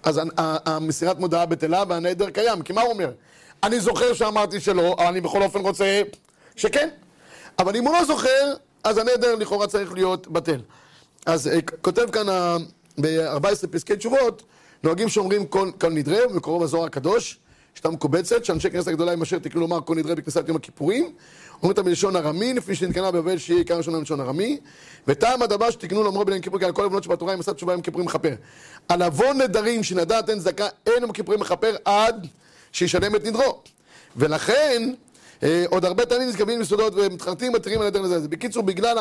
אז 0.05 0.21
המסירת 0.65 1.19
מודעה 1.19 1.45
בטלה 1.45 1.83
והנדר 1.89 2.29
קיים, 2.29 2.61
כי 2.61 2.73
מה 2.73 2.81
הוא 2.81 2.91
אומר? 2.91 3.11
אני 3.63 3.79
זוכר 3.79 4.13
שאמרתי 4.13 4.59
שלא, 4.59 4.95
אבל 4.97 5.05
אני 5.07 5.21
בכל 5.21 5.41
אופן 5.43 5.59
רוצה 5.59 6.01
שכן. 6.55 6.89
אבל 7.59 7.75
אם 7.75 7.87
הוא 7.87 7.93
לא 7.93 8.05
זוכר, 8.05 8.53
אז 8.83 8.97
הנדר 8.97 9.35
לכאורה 9.35 9.67
צריך 9.67 9.93
להיות 9.93 10.27
בטל. 10.27 10.61
אז 11.25 11.47
אה, 11.47 11.57
כותב 11.81 12.05
כאן 12.11 12.29
ה- 12.29 12.57
ב-14 13.01 13.67
פסקי 13.71 13.95
תשובות, 13.95 14.43
נוהגים 14.83 15.09
שאומרים 15.09 15.45
כל, 15.45 15.71
כל 15.81 15.89
נדרה, 15.89 16.17
ומקורו 16.29 16.59
בזוהר 16.59 16.85
הקדוש, 16.85 17.37
שיטה 17.75 17.89
מקובצת, 17.89 18.45
שאנשי 18.45 18.69
כנסת 18.69 18.87
הגדולה 18.87 19.13
עם 19.13 19.21
אשר 19.21 19.39
תקנו 19.39 19.61
לומר 19.61 19.81
כל 19.81 19.95
נדרה 19.95 20.15
בכניסת 20.15 20.47
יום 20.47 20.57
הכיפורים, 20.57 21.03
אומרים 21.03 21.69
אותה 21.69 21.83
בלשון 21.83 22.15
ארמי, 22.15 22.53
לפני 22.53 22.75
שנתקנה 22.75 23.11
בבבל 23.11 23.37
שיהיה 23.37 23.59
עיקר 23.59 23.77
ראשונה 23.77 23.99
בלשון 23.99 24.21
ארמי, 24.21 24.59
וטעם 25.07 25.41
הדבר 25.41 25.71
שתקנו 25.71 26.03
לומרו 26.03 26.25
בליל 26.25 26.41
כיפור, 26.41 26.59
כי 26.59 26.65
על 26.65 26.71
כל 26.71 26.83
עוונות 26.83 27.03
שבתורה 27.03 27.33
אם 27.33 27.39
עשה 27.39 27.53
תשובה 27.53 27.73
יום 27.73 27.81
כיפורים 27.81 28.05
מכפר. 28.05 28.33
על 28.89 29.01
עוון 29.01 29.41
נדרים 29.41 29.83
שנדעת 29.83 30.29
אין 30.29 30.39
צדקה, 30.39 30.67
אין 30.85 31.01
יום 31.01 31.11
כיפורים 31.11 31.39
מכפר 31.39 31.75
עד 31.85 32.27
שישלם 32.71 33.15
את 33.15 33.25
נדרו. 33.25 33.61
ולכן, 34.17 34.93
אה, 35.43 35.65
עוד 35.69 35.85
הרבה 35.85 36.05
טעמים 36.05 36.27
נזכבים 36.27 36.61
יסודות 36.61 36.93
ומתחרטים 36.95 37.53
מתירים 37.53 37.81
על 37.81 37.87
לזה. 37.87 38.15
אז 38.15 38.27
בקיצור, 38.27 38.63
בגלל 38.63 38.97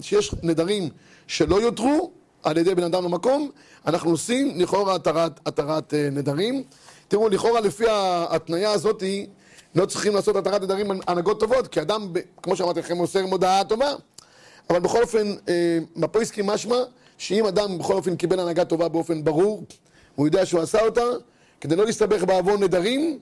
שיש 0.00 0.34
נדרים 0.42 0.88
שלא 1.26 1.60
יודרו 1.60 2.10
על 2.42 2.58
ידי 2.58 2.74
בן 2.74 2.84
אדם 2.84 3.04
למקום, 3.04 3.50
אנחנו 3.86 4.10
עושים 4.10 4.60
לכאורה 4.60 4.94
התרת, 4.94 5.40
התרת 5.46 5.94
אה, 5.94 6.08
נדרים. 6.12 6.62
תראו, 7.14 7.28
לכאורה 7.28 7.60
לפי 7.60 7.84
ההתניה 7.88 8.70
הזאת, 8.70 9.02
לא 9.74 9.86
צריכים 9.86 10.14
לעשות 10.14 10.36
התרת 10.36 10.62
נדרים 10.62 10.90
הנהגות 11.06 11.40
טובות, 11.40 11.68
כי 11.68 11.80
אדם, 11.80 12.12
כמו 12.42 12.56
שאמרתי 12.56 12.80
לכם, 12.80 12.96
מוסר 12.96 13.26
מודעה 13.26 13.64
טובה. 13.64 13.92
אבל 14.70 14.78
בכל 14.78 15.02
אופן, 15.02 15.34
אה, 15.48 15.78
בפויסקי 15.96 16.40
משמע, 16.44 16.76
שאם 17.18 17.46
אדם 17.46 17.78
בכל 17.78 17.94
אופן 17.94 18.16
קיבל 18.16 18.40
הנהגה 18.40 18.64
טובה 18.64 18.88
באופן 18.88 19.24
ברור, 19.24 19.64
הוא 20.14 20.26
יודע 20.26 20.46
שהוא 20.46 20.60
עשה 20.60 20.80
אותה, 20.80 21.04
כדי 21.60 21.76
לא 21.76 21.84
להסתבך 21.84 22.24
בעוון 22.24 22.62
נדרים, 22.62 23.18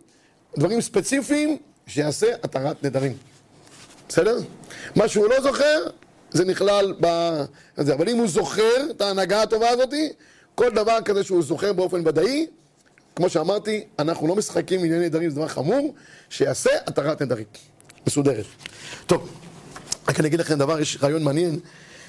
דברים 0.58 0.80
ספציפיים, 0.80 1.56
שיעשה 1.86 2.26
התרת 2.42 2.84
נדרים. 2.84 3.16
בסדר? 4.08 4.38
מה 4.96 5.08
שהוא 5.08 5.26
לא 5.28 5.40
זוכר, 5.40 5.86
זה 6.30 6.44
נכלל 6.44 6.94
ב... 7.00 7.06
אבל 7.78 8.08
אם 8.08 8.18
הוא 8.18 8.28
זוכר 8.28 8.90
את 8.90 9.00
ההנהגה 9.00 9.42
הטובה 9.42 9.68
הזאת, 9.68 9.94
כל 10.54 10.70
דבר 10.70 10.98
כזה 11.04 11.24
שהוא 11.24 11.42
זוכר 11.42 11.72
באופן 11.72 12.06
ודאי, 12.06 12.46
כמו 13.16 13.28
שאמרתי, 13.28 13.84
אנחנו 13.98 14.26
לא 14.26 14.36
משחקים 14.36 14.80
עם 14.80 14.86
ענייני 14.86 15.06
נדרים, 15.06 15.30
זה 15.30 15.36
דבר 15.36 15.48
חמור, 15.48 15.94
שיעשה 16.30 16.70
התרת 16.86 17.22
נדרים. 17.22 17.44
מסודרת. 18.06 18.44
טוב, 19.06 19.28
רק 20.08 20.20
אני 20.20 20.28
אגיד 20.28 20.40
לכם 20.40 20.54
דבר, 20.58 20.80
יש 20.80 20.98
רעיון 21.02 21.22
מעניין, 21.22 21.58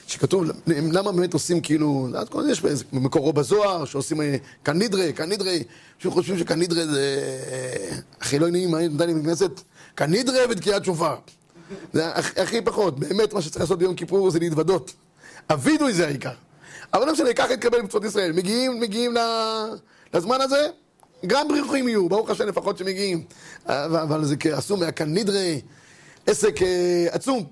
שכתוב, 0.08 0.44
למה 0.68 1.12
באמת 1.12 1.34
עושים 1.34 1.62
כאילו, 1.62 2.08
אז 2.18 2.30
כל 2.30 2.44
יש 2.50 2.62
מקורו 2.94 3.34
בזוהר, 3.34 3.86
שעושים 3.86 4.22
אה, 4.22 4.36
כאן 4.64 4.78
נדרה, 4.82 5.12
כאן 5.12 5.30
נדרה, 5.32 5.52
אנשים 5.98 6.12
חושבים 6.12 6.38
שכאן 6.40 6.60
נדרה 6.62 6.86
זה 6.86 7.20
אה, 7.52 7.96
הכי 8.22 8.40
לא 8.40 8.50
נעים, 8.50 8.72
מה 8.72 8.82
נתן 8.82 9.08
לי 9.08 9.14
בכנסת? 9.14 9.52
נדרה 10.08 10.40
ותקיעת 10.50 10.86
שופר. 10.86 11.16
זה 11.94 12.14
הכ- 12.16 12.42
הכי 12.42 12.62
פחות, 12.62 13.00
באמת 13.00 13.34
מה 13.34 13.42
שצריך 13.42 13.62
לעשות 13.62 13.80
ביום 13.80 13.96
כיפור 13.96 14.32
זה 14.32 14.40
להתוודות. 14.40 14.94
הווידוי 15.50 15.94
זה 15.94 16.06
העיקר. 16.08 16.32
אבל 16.94 17.06
לא 17.06 17.14
משנה, 17.14 17.34
ככה 17.34 17.54
יתקבל 17.54 17.82
במצוות 17.82 18.04
ישראל. 18.06 18.32
מגיעים, 18.32 18.80
מגיעים 18.80 19.14
לזמן 20.14 20.42
הזה, 20.42 20.68
גם 21.28 21.48
ברוכים 21.48 21.88
יהיו, 21.88 22.10
ברוך 22.10 22.30
השם 22.30 22.48
לפחות 22.48 22.78
שמגיעים. 22.78 23.24
אבל 23.66 24.00
אבל 24.00 24.26
זה 24.26 24.36
עשו 24.52 24.78
נדרה. 25.08 25.54
עסק 26.28 26.62
אה, 26.62 27.08
עצום, 27.12 27.44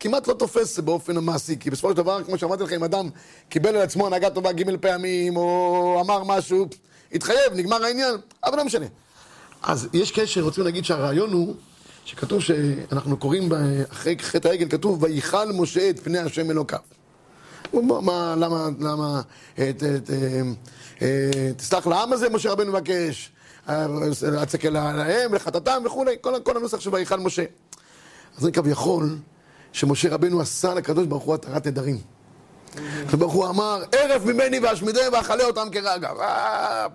כמעט 0.00 0.28
לא 0.28 0.34
תופס 0.34 0.78
באופן 0.78 1.16
המעשי, 1.16 1.56
כי 1.60 1.70
בסופו 1.70 1.90
של 1.90 1.96
דבר, 1.96 2.24
כמו 2.24 2.38
שאמרתי 2.38 2.62
לכם, 2.62 2.84
אדם 2.84 3.08
קיבל 3.48 3.76
על 3.76 3.82
עצמו 3.82 4.06
הנהגה 4.06 4.30
טובה 4.30 4.52
ג' 4.52 4.76
פעמים, 4.76 5.36
או 5.36 5.98
אמר 6.00 6.24
משהו, 6.24 6.66
התחייב, 7.12 7.54
נגמר 7.54 7.84
העניין, 7.84 8.14
אבל 8.44 8.56
לא 8.56 8.64
משנה. 8.64 8.86
אז 9.62 9.88
יש 9.92 10.10
קשר, 10.12 10.42
רוצים 10.42 10.64
להגיד 10.64 10.84
שהרעיון 10.84 11.32
הוא, 11.32 11.54
שכתוב 12.04 12.42
שאנחנו 12.42 13.16
קוראים 13.16 13.48
אחרי 13.92 14.16
חטא 14.20 14.48
העגל, 14.48 14.68
כתוב, 14.68 15.02
ויכל 15.02 15.52
משה 15.52 15.90
את 15.90 15.98
פני 15.98 16.18
השם 16.18 16.50
אלוקיו. 16.50 16.97
מה, 17.72 18.34
למה, 18.36 18.68
למה, 18.80 19.20
אה, 19.58 19.70
ת, 19.72 19.82
אה, 21.02 21.50
תסלח 21.56 21.86
לעם 21.86 22.12
הזה, 22.12 22.28
משה 22.28 22.52
רבנו 22.52 22.72
מבקש, 22.72 23.30
אה, 23.68 23.86
להצקל 24.32 24.70
להם, 24.70 25.34
לחטאתם 25.34 25.82
וכולי, 25.86 26.16
כל, 26.20 26.34
כל 26.42 26.56
הנוסח 26.56 26.80
של 26.80 26.90
ויכל 26.94 27.16
משה. 27.16 27.44
אז 28.36 28.42
זה 28.42 28.52
כביכול, 28.52 29.16
שמשה 29.72 30.14
רבנו 30.14 30.40
עשה 30.40 30.74
לקדוש 30.74 31.06
ברוך 31.06 31.24
הוא 31.24 31.34
התרת 31.34 31.66
נדרים. 31.66 31.98
הקדוש 33.08 33.32
הוא 33.32 33.48
אמר, 33.48 33.84
ערף 33.92 34.24
ממני 34.24 34.58
ואשמידם 34.58 35.12
ואכלה 35.12 35.44
אותם 35.44 35.68
כרגע. 35.72 36.10
אה, 36.20 36.86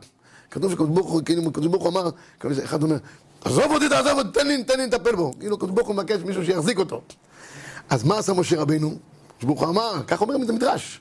כתוב 0.51 0.71
שקדוש 0.71 0.89
ברוך 0.89 1.11
הוא, 1.11 1.21
כאילו, 1.25 1.49
הקדוש 1.49 1.67
ברוך 1.67 1.83
הוא 1.83 1.91
אמר, 1.91 2.09
כאילו, 2.39 2.55
אחד 2.63 2.83
אומר, 2.83 2.97
עזוב 3.45 3.71
אותי, 3.71 3.89
תעזוב 3.89 4.17
אותי, 4.17 4.39
תן 4.39 4.47
לי, 4.47 4.63
תן 4.63 4.77
לי 4.77 4.87
לטפל 4.87 5.15
בו. 5.15 5.33
כאילו, 5.39 5.55
הקדוש 5.55 5.71
ברוך 5.71 5.87
הוא 5.87 5.95
מבקש 5.95 6.17
מישהו 6.25 6.45
שיחזיק 6.45 6.77
אותו. 6.77 7.01
אז 7.89 8.03
מה 8.03 8.17
עשה 8.17 8.33
משה 8.33 8.61
רבנו? 8.61 8.97
הקדוש 9.43 9.57
ברוך 9.57 9.69
אמר, 9.69 10.03
כך 10.07 10.21
אומר 10.21 10.35
את 10.43 10.49
המדרש. 10.49 10.99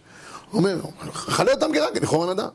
הוא 0.51 0.59
אומר, 0.59 0.81
אכלה 1.13 1.53
אותם 1.53 1.73
כרגע, 1.73 2.01
לכאורה 2.01 2.35
נדע. 2.35 2.49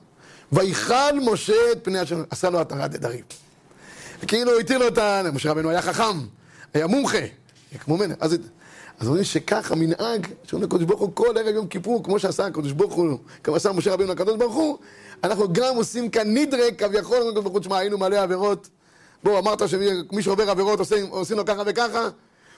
ויכל 0.52 1.20
משה 1.32 1.72
את 1.72 1.84
פני 1.84 2.00
השם, 2.00 2.24
עשה 2.30 2.50
לו 2.50 2.62
התרת 2.62 2.94
נדרים. 2.94 3.24
כאילו 4.28 4.60
התיר 4.60 4.78
לו 4.78 4.88
את 4.88 4.98
ה... 4.98 5.22
משה 5.34 5.52
רבנו 5.52 5.70
היה 5.70 5.82
חכם, 5.82 6.20
היה 6.74 6.88
מומחה, 6.88 7.18
כמו 7.80 7.98
מלך. 7.98 8.16
אז, 8.20 8.38
אז 9.00 9.08
אומרים 9.08 9.24
שכך 9.24 9.72
המנהג, 9.72 10.28
שאומרים 10.44 10.70
לקדוש 10.70 10.84
ברוך 10.84 11.02
הוא 11.02 11.12
כל 11.14 11.38
ערב 11.38 11.56
יום 11.56 11.68
כיפור, 11.68 12.04
כמו 12.04 12.20
שעשה 12.20 12.46
הקדוש 12.46 12.72
ברוך 12.72 12.94
הוא, 12.94 13.20
כמו 13.44 13.56
עשה 13.56 13.72
משה 13.72 13.94
רבנו 13.94 14.12
לקדוש 14.12 14.38
ברוך 14.38 14.56
הוא, 14.56 14.78
אנחנו 15.24 15.54
גם 15.54 15.76
עושים 15.76 16.10
כאן 16.10 16.38
נדרק, 16.38 16.84
כביכול, 16.84 17.18
לקדוש 17.18 17.44
ברוך 17.44 17.54
הוא, 17.54 17.60
תשמע, 17.60 17.78
היינו 17.78 17.98
מלא 17.98 18.16
עבירות. 18.16 18.70
בוא, 19.24 19.40
אמרת 19.40 19.70
שמי 19.70 20.22
שעובר 20.22 20.50
עבירות 20.50 20.80
עושים, 20.80 21.08
עושים 21.08 21.38
לו 21.38 21.46
ככה 21.46 21.64
וככה, 21.66 22.10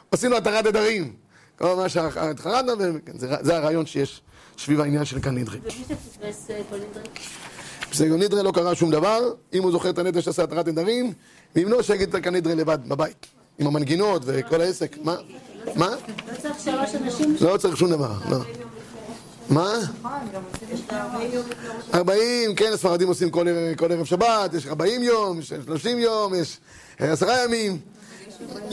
עושים 0.10 0.32
לו 0.32 0.38
התרת 0.38 0.66
נדרים. 0.66 1.14
כל 1.60 1.76
מה 1.76 1.90
שהתחרדנו, 1.90 2.72
זה, 3.18 3.28
זה 3.42 3.58
הרעיון 3.58 3.86
שיש 3.86 4.22
סביב 4.60 4.82
העניין 4.82 5.06
של 5.06 5.18
נדרק. 5.32 5.60
ומי 5.64 5.72
שפספס 5.72 6.50
אה, 6.52 6.60
נדרי? 6.72 7.02
בסגר 7.92 8.16
נדרה 8.16 8.44
לא 8.44 8.52
קרה 8.52 8.76
שום 8.76 8.92
דבר, 8.92 9.20
אם 9.54 9.64
הוא 9.64 9.72
זוכר 9.72 9.90
את 9.90 9.98
הנדרה 9.98 10.22
שעשה 10.22 10.44
התרת 10.44 10.68
נדרים, 10.68 11.14
ואם 11.56 11.68
לא, 11.70 11.82
שיגיד 11.82 12.16
את 12.16 12.28
הנדרה 12.28 12.56
לבד, 12.56 12.78
בבית, 12.88 13.26
עם 13.60 13.68
המנגינות 13.68 14.22
וכל 14.26 14.62
העסק. 14.62 14.96
מה? 15.04 15.16
מה? 15.76 15.90
לא 15.90 15.96
צריך 16.42 16.56
שלוש 16.64 16.96
אנשים? 16.96 17.36
לא 17.42 17.58
צריך 17.58 17.78
שום 17.78 17.90
דבר, 17.90 18.12
לא. 18.30 18.38
מה? 19.50 19.74
40, 21.94 22.56
כן, 22.56 22.72
הספרדים 22.74 23.08
עושים 23.08 23.30
כל 23.30 23.48
ערב- 23.92 24.06
שבת, 24.06 24.54
יש 24.54 24.68
40 24.68 25.04
יום, 25.04 25.40
יש 25.40 25.54
30 25.66 26.00
יום, 26.00 26.34
יש 26.36 26.58
אה, 27.02 27.12
עשרה 27.12 27.44
ימים. 27.44 27.78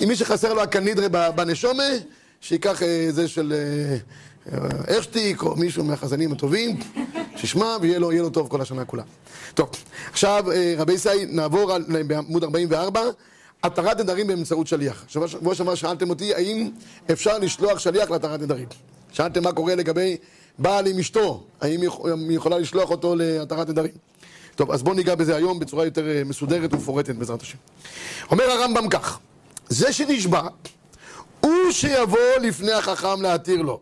אם 0.02 0.08
מי 0.08 0.16
שחסר 0.16 0.54
לו 0.54 0.62
הקנידרה 0.62 1.06
ב- 1.10 1.30
בנשומה, 1.36 1.82
שייקח 2.48 2.82
אה, 2.82 3.06
זה 3.10 3.28
של 3.28 3.52
אה, 3.52 3.96
אה, 4.52 4.68
ארשטיק 4.94 5.42
או 5.42 5.56
מישהו 5.56 5.84
מהחזנים 5.84 6.32
הטובים, 6.32 6.76
שישמע 7.36 7.76
ויהיה 7.80 7.98
לו, 7.98 8.10
לו 8.10 8.30
טוב 8.30 8.48
כל 8.48 8.60
השנה 8.60 8.84
כולה. 8.84 9.02
טוב, 9.54 9.68
עכשיו 10.10 10.44
רבי 10.78 10.92
ישי, 10.92 11.08
נעבור 11.28 11.72
על- 11.72 12.02
בעמוד 12.06 12.44
44, 12.44 13.00
התרת 13.62 14.00
נדרים 14.00 14.26
באמצעות 14.26 14.66
שליח. 14.66 15.04
שבוע 15.08 15.54
שעבר 15.54 15.74
שאלתם 15.74 16.10
אותי 16.10 16.34
האם 16.34 16.70
אפשר 17.12 17.38
לשלוח 17.38 17.78
שליח 17.78 18.10
להתרת 18.10 18.40
נדרים. 18.40 18.66
שאלתם 19.12 19.42
מה 19.44 19.52
קורה 19.52 19.74
לגבי 19.74 20.16
בעל 20.58 20.86
עם 20.86 20.98
אשתו, 20.98 21.44
האם 21.60 21.80
היא 21.80 21.86
יכול- 21.88 22.12
היא 22.28 22.36
יכולה 22.36 22.58
לשלוח 22.58 22.90
אותו 22.90 23.14
להתרת 23.16 23.68
נדרים. 23.68 23.92
טוב, 24.54 24.70
אז 24.70 24.82
בואו 24.82 24.94
ניגע 24.94 25.14
בזה 25.14 25.36
היום 25.36 25.58
בצורה 25.58 25.84
יותר 25.84 26.04
מסודרת 26.26 26.72
ומפורטת 26.74 27.14
בעזרת 27.14 27.42
השם. 27.42 27.58
אומר 28.30 28.44
הרמב"ם 28.50 28.88
כך, 28.88 29.18
זה 29.68 29.92
שנשבע, 29.92 30.42
הוא 31.46 31.72
שיבוא 31.72 32.38
לפני 32.40 32.72
החכם 32.72 33.22
להתיר 33.22 33.62
לו. 33.62 33.80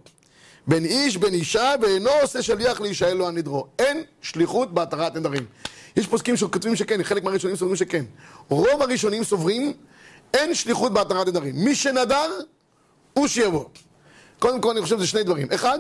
בין 0.66 0.85
איש, 0.85 1.16
בין 1.16 1.35
אישה, 1.35 1.74
ואינו 1.83 2.11
עושה 2.22 2.42
שליח 2.42 2.81
להישאל 2.81 3.12
לו 3.14 3.29
הנדרו. 3.29 3.66
אין 3.79 4.03
שליחות 4.22 4.74
בהתרת 4.74 5.14
נדרים. 5.14 5.46
יש 5.96 6.07
פוסקים 6.07 6.37
שכותבים 6.37 6.77
שכן, 6.77 7.03
חלק 7.03 7.24
מהראשונים 7.24 7.57
סוברים 7.57 7.77
שכן. 7.77 8.05
רוב 8.48 8.83
הראשונים 8.83 9.24
סוברים, 9.24 9.72
אין 10.35 10.55
שליחות 10.55 10.92
בהתרת 10.92 11.29
נדרים. 11.29 11.55
מי 11.57 11.74
שנדר, 11.74 12.31
הוא 13.12 13.29
שיבוא. 13.29 13.64
קודם 14.38 14.61
כל 14.61 14.70
אני 14.70 14.83
חושב 14.83 14.96
שזה 14.96 15.07
שני 15.07 15.22
דברים. 15.22 15.48
אחד, 15.55 15.79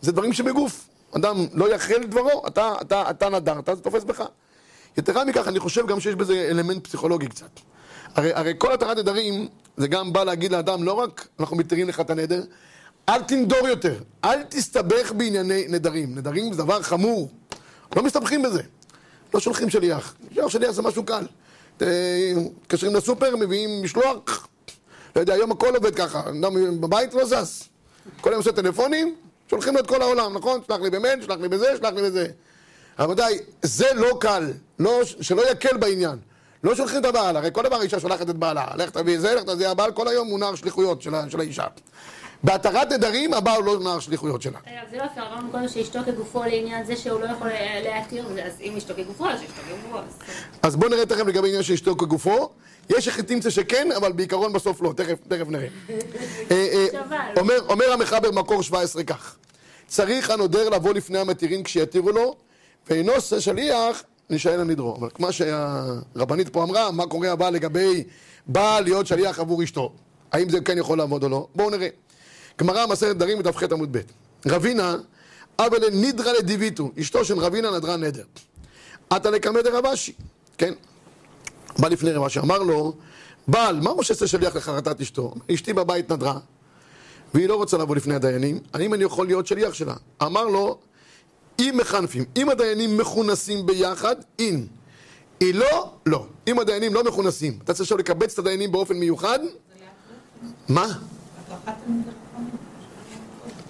זה 0.00 0.12
דברים 0.12 0.32
שבגוף. 0.32 0.88
אדם 1.16 1.46
לא 1.52 1.74
יחל 1.74 2.04
דברו, 2.04 2.42
אתה, 2.46 2.74
אתה, 2.80 3.10
אתה 3.10 3.28
נדרת, 3.28 3.66
זה 3.66 3.82
תופס 3.82 4.04
בך. 4.04 4.22
יתרה 4.98 5.24
מכך, 5.24 5.48
אני 5.48 5.58
חושב 5.58 5.86
גם 5.86 6.00
שיש 6.00 6.14
בזה 6.14 6.48
אלמנט 6.50 6.86
פסיכולוגי 6.86 7.28
קצת. 7.28 7.60
הרי, 8.14 8.32
הרי 8.34 8.54
כל 8.58 8.72
התרת 8.72 8.98
נדרים, 8.98 9.48
זה 9.76 9.88
גם 9.88 10.12
בא 10.12 10.24
להגיד 10.24 10.52
לאדם, 10.52 10.82
לא 10.82 10.92
רק 10.92 11.28
אנחנו 11.40 11.56
מתירים 11.56 11.88
לך 11.88 12.00
את 12.00 12.10
הנדר, 12.10 12.42
אל 13.08 13.22
תנדור 13.22 13.68
יותר, 13.68 13.94
אל 14.24 14.42
תסתבך 14.42 15.12
בענייני 15.16 15.66
נדרים. 15.68 16.14
נדרים 16.14 16.52
זה 16.52 16.58
דבר 16.58 16.82
חמור, 16.82 17.30
לא 17.96 18.02
מסתבכים 18.02 18.42
בזה. 18.42 18.62
לא 19.34 19.40
שולחים 19.40 19.70
שליח. 19.70 20.14
שליח 20.32 20.48
שליח 20.48 20.70
זה 20.70 20.82
משהו 20.82 21.04
קל. 21.04 21.26
מתקשרים 22.36 22.94
לסופר, 22.94 23.36
מביאים 23.36 23.82
משלוח. 23.82 24.48
לא 25.16 25.20
יודע, 25.20 25.34
היום 25.34 25.52
הכל 25.52 25.76
עובד 25.76 25.94
ככה. 25.94 26.20
אדם 26.20 26.80
בבית 26.80 27.14
לא 27.14 27.24
זז. 27.24 27.62
כל 28.20 28.30
היום 28.30 28.38
עושה 28.38 28.52
טלפונים, 28.52 29.14
שולחים 29.50 29.74
לו 29.74 29.80
את 29.80 29.86
כל 29.86 30.02
העולם, 30.02 30.36
נכון? 30.36 30.60
שלח 30.66 30.80
לי 30.80 30.90
במייל, 30.90 31.22
שלח 31.22 31.36
לי 31.40 31.48
בזה, 31.48 31.76
שלח 31.76 31.92
לי 31.94 32.02
בזה. 32.02 32.26
רבותיי, 32.98 33.38
זה 33.62 33.86
לא 33.94 34.16
קל. 34.20 34.52
לא, 34.78 35.00
שלא 35.20 35.50
יקל 35.50 35.76
בעניין. 35.76 36.18
לא 36.62 36.74
שולחים 36.74 37.00
את 37.00 37.04
הבעל, 37.04 37.36
הרי 37.36 37.48
כל 37.52 37.62
דבר 37.62 37.76
האישה 37.76 38.00
שולחת 38.00 38.30
את 38.30 38.36
בעלה. 38.36 38.66
לך 38.76 38.90
תביא 38.90 39.18
זה, 39.20 39.34
לך 39.34 39.42
תביא 39.42 39.68
הבעל, 39.68 39.92
כל 39.92 40.08
היום 40.08 40.28
הוא 40.28 40.38
נער 40.38 40.54
שליחויות 40.54 41.02
של, 41.02 41.10
של 41.28 41.40
האישה. 41.40 41.64
בהתרת 42.44 42.92
נדרים, 42.92 43.34
הבעל 43.34 43.62
לא 43.62 43.80
נער 43.80 44.00
שליחויות 44.00 44.42
שלה. 44.42 44.58
רגע, 44.66 44.80
זה 44.90 44.96
לא 44.96 45.04
פייר, 45.14 45.26
אמרנו 45.26 45.50
קודם 45.50 45.68
שאשתו 45.68 45.98
כגופו 46.06 46.42
לעניין 46.44 46.84
זה 46.86 46.96
שהוא 46.96 47.20
לא 47.20 47.26
יכול 47.26 47.48
אה, 47.48 47.80
להתיר, 47.84 48.26
אז 48.46 48.52
אם 48.60 48.76
אשתו 48.76 48.94
כגופו, 48.96 49.28
אז 49.28 49.40
אשתו 49.40 49.52
כגופו. 49.68 49.98
אז- 49.98 50.18
אז 50.62 50.76
בואו 50.76 50.90
נראה 50.90 51.06
תכף 51.06 51.26
לגבי 51.26 51.48
עניין 51.48 51.62
של 51.62 51.72
אשתו 51.72 51.96
כגופו. 51.96 52.50
יש 52.90 53.08
שתמצא 53.08 53.50
שכן, 53.50 53.88
אבל 53.96 54.12
בעיקרון 54.12 54.52
בסוף 54.52 54.82
לא, 54.82 54.92
תכף, 54.96 55.18
נראה. 55.48 55.66
אה, 56.50 56.88
אה. 56.94 57.56
אומר, 57.68 57.92
המחבר 57.92 58.30
מקור 58.30 58.62
17 58.62 59.04
כך: 59.04 59.36
צריך 59.86 60.30
הנודר 60.30 60.68
לבוא 60.68 60.94
לפני 60.94 61.18
המתירים 61.18 61.62
כשיתירו 61.62 62.10
לו, 62.12 62.36
ואינו 62.90 63.12
שליח, 63.40 64.02
נשאל 64.32 64.60
הנדרו. 64.60 64.96
אבל 64.96 65.08
כמו 65.14 65.32
שהרבנית 65.32 66.48
פה 66.48 66.62
אמרה, 66.62 66.90
מה 66.90 67.06
קורה 67.06 67.32
הבא 67.32 67.50
לגבי 67.50 68.04
בעל 68.46 68.84
להיות 68.84 69.06
שליח 69.06 69.38
עבור 69.38 69.64
אשתו? 69.64 69.92
האם 70.32 70.48
זה 70.48 70.60
כן 70.60 70.78
יכול 70.78 70.98
לעבוד 70.98 71.24
או 71.24 71.28
לא? 71.28 71.46
בואו 71.54 71.70
נראה. 71.70 71.88
גמרא 72.58 72.86
מסכת 72.86 73.16
דרים 73.16 73.38
בדף 73.38 73.56
ח 73.56 73.62
עמוד 73.62 73.96
ב' 73.96 74.00
רבינה, 74.46 74.96
אבל 75.58 75.90
נידרא 75.92 76.32
לדיביטו, 76.32 76.90
אשתו 77.00 77.24
של 77.24 77.38
רבינה 77.38 77.70
נדרה 77.70 77.96
נדר. 77.96 78.24
עתה 79.10 79.30
לקמא 79.30 79.62
דרבשי, 79.62 80.12
כן? 80.58 80.74
בא 81.78 81.88
לפני 81.88 82.12
רבשי, 82.12 82.40
אמר 82.40 82.58
לו, 82.58 82.92
בעל, 83.48 83.80
מה 83.80 83.90
משה 83.98 84.14
עושה 84.14 84.26
שליח 84.26 84.56
לחרטת 84.56 85.00
אשתו? 85.00 85.34
אשתי 85.54 85.72
בבית 85.72 86.12
נדרה, 86.12 86.38
והיא 87.34 87.48
לא 87.48 87.56
רוצה 87.56 87.76
לבוא 87.78 87.96
לפני 87.96 88.14
הדיינים, 88.14 88.60
האם 88.72 88.94
אני 88.94 89.04
יכול 89.04 89.26
להיות 89.26 89.46
שליח 89.46 89.74
שלה? 89.74 89.94
אמר 90.22 90.44
לו, 90.44 90.78
אם 91.58 91.74
מחנפים, 91.80 92.24
אם 92.36 92.48
הדיינים 92.48 92.96
מכונסים 92.96 93.66
ביחד, 93.66 94.16
אין. 94.38 94.66
היא 95.40 95.54
לא, 95.54 95.92
לא. 96.06 96.26
אם 96.48 96.58
הדיינים 96.58 96.94
לא 96.94 97.04
מכונסים, 97.04 97.58
אתה 97.64 97.72
צריך 97.74 97.80
עכשיו 97.80 97.98
לקבץ 97.98 98.32
את 98.32 98.38
הדיינים 98.38 98.72
באופן 98.72 98.96
מיוחד? 98.96 99.38
מה? 100.68 100.86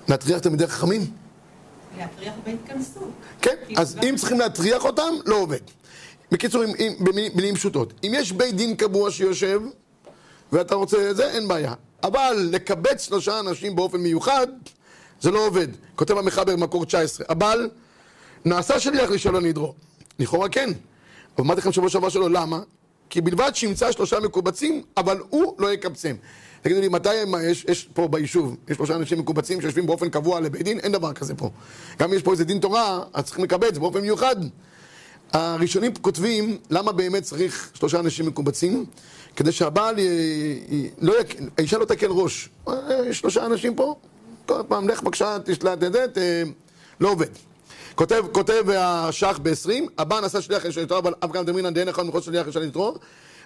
להטריח 0.09 0.39
תלמידי 0.39 0.67
חכמים? 0.67 1.11
להטריח 1.99 2.35
בהתכנסות. 2.45 3.11
כן, 3.43 3.55
אז 3.77 3.97
אם 4.09 4.15
צריכים 4.17 4.39
להטריח 4.39 4.85
אותם, 4.85 5.15
לא 5.27 5.37
עובד. 5.37 5.59
בקיצור, 6.33 6.65
אם- 6.65 6.75
אם- 6.79 6.97
במילים 7.05 7.55
פשוטות, 7.55 7.93
אם 8.05 8.13
יש 8.15 8.33
בית 8.33 8.55
דין 8.57 8.77
קבוע 8.77 9.11
שיושב, 9.11 9.61
ואתה 10.53 10.75
רוצה 10.75 11.11
את 11.11 11.17
זה, 11.17 11.31
אין 11.31 11.49
בעיה. 11.49 11.75
אבל 12.03 12.49
לקבץ 12.51 13.05
שלושה 13.07 13.41
אנשים 13.41 13.77
באופן 13.77 13.99
מיוחד, 13.99 14.47
זה 15.23 15.31
לא 15.31 15.47
עובד. 15.47 15.69
כותב 15.97 16.19
המחבר 16.19 16.57
במקור 16.57 16.85
19. 16.85 17.27
אבל 17.29 17.71
נעשה 18.45 18.81
שליח 18.81 19.11
לשאול 19.11 19.37
הנדרו. 19.37 19.75
לכאורה 20.19 20.49
כן. 20.49 20.71
אבל 21.37 21.45
אמרתי 21.45 21.61
לכם 21.61 21.73
שבוע 21.73 21.89
שעבר 21.89 22.09
שלו, 22.09 22.29
למה? 22.29 22.61
כי 23.11 23.21
בלבד 23.21 23.51
שימצא 23.55 23.93
שלושה 23.93 24.21
מקובצים, 24.21 24.83
אבל 24.97 25.19
הוא 25.29 25.55
לא 25.59 25.73
יקבצם. 25.73 26.17
תגידו 26.63 26.81
לי, 26.81 26.89
מתי 26.89 27.09
מה, 27.27 27.43
יש, 27.43 27.65
יש 27.69 27.89
פה 27.95 28.09
ביישוב, 28.09 28.57
יש 28.69 28.77
שלושה 28.77 28.97
אנשים 28.97 29.19
מקובצים 29.19 29.61
שיושבים 29.61 29.87
באופן 29.87 30.11
קבוע 30.11 30.41
לבית 30.41 30.63
דין? 30.63 30.79
אין 30.79 30.93
דבר 30.93 31.13
כזה 31.13 31.35
פה. 31.35 31.51
גם 31.99 32.09
אם 32.09 32.17
יש 32.17 32.23
פה 32.23 32.33
איזה 32.33 32.45
דין 32.45 32.59
תורה, 32.59 33.01
אז 33.13 33.25
צריכים 33.25 33.45
לקבץ 33.45 33.79
באופן 33.79 34.01
מיוחד. 34.01 34.37
הראשונים 35.33 35.95
כותבים 35.95 36.59
למה 36.71 36.93
באמת 36.93 37.23
צריך 37.23 37.71
שלושה 37.75 38.01
אנשים 38.01 38.27
מקובצים, 38.27 38.85
כדי 39.37 39.53
שהבעל. 39.53 39.97
לא. 41.01 41.15
האישה 41.59 41.79
לא 41.79 41.85
תקל 41.85 42.11
ראש. 42.11 42.49
אה, 42.69 42.75
שלושה 43.13 43.47
אנשים 43.47 43.75
פה, 43.75 43.97
כל 44.47 44.63
פעם 44.69 44.89
לך 44.89 45.03
בבקשה, 45.03 45.37
תשלט 45.45 45.83
את 45.83 45.93
זה, 45.93 46.45
לא 47.01 47.09
עובד. 47.09 47.27
כותב, 47.95 48.25
כותב 48.33 48.65
השח 48.71 49.39
ב-20, 49.43 49.71
הבא 49.99 50.21
נשא 50.21 50.41
שליח 50.41 50.67
אשר 50.67 50.81
יתרו, 50.81 50.99
אבל 50.99 51.15
אף 51.25 51.31
גם 51.31 51.45
דמינן 51.45 51.75
דהן 51.75 51.89
אחד 51.89 52.03
מחוץ 52.03 52.25
שליח 52.25 52.49
אשר 52.49 52.63
יתרו, 52.63 52.95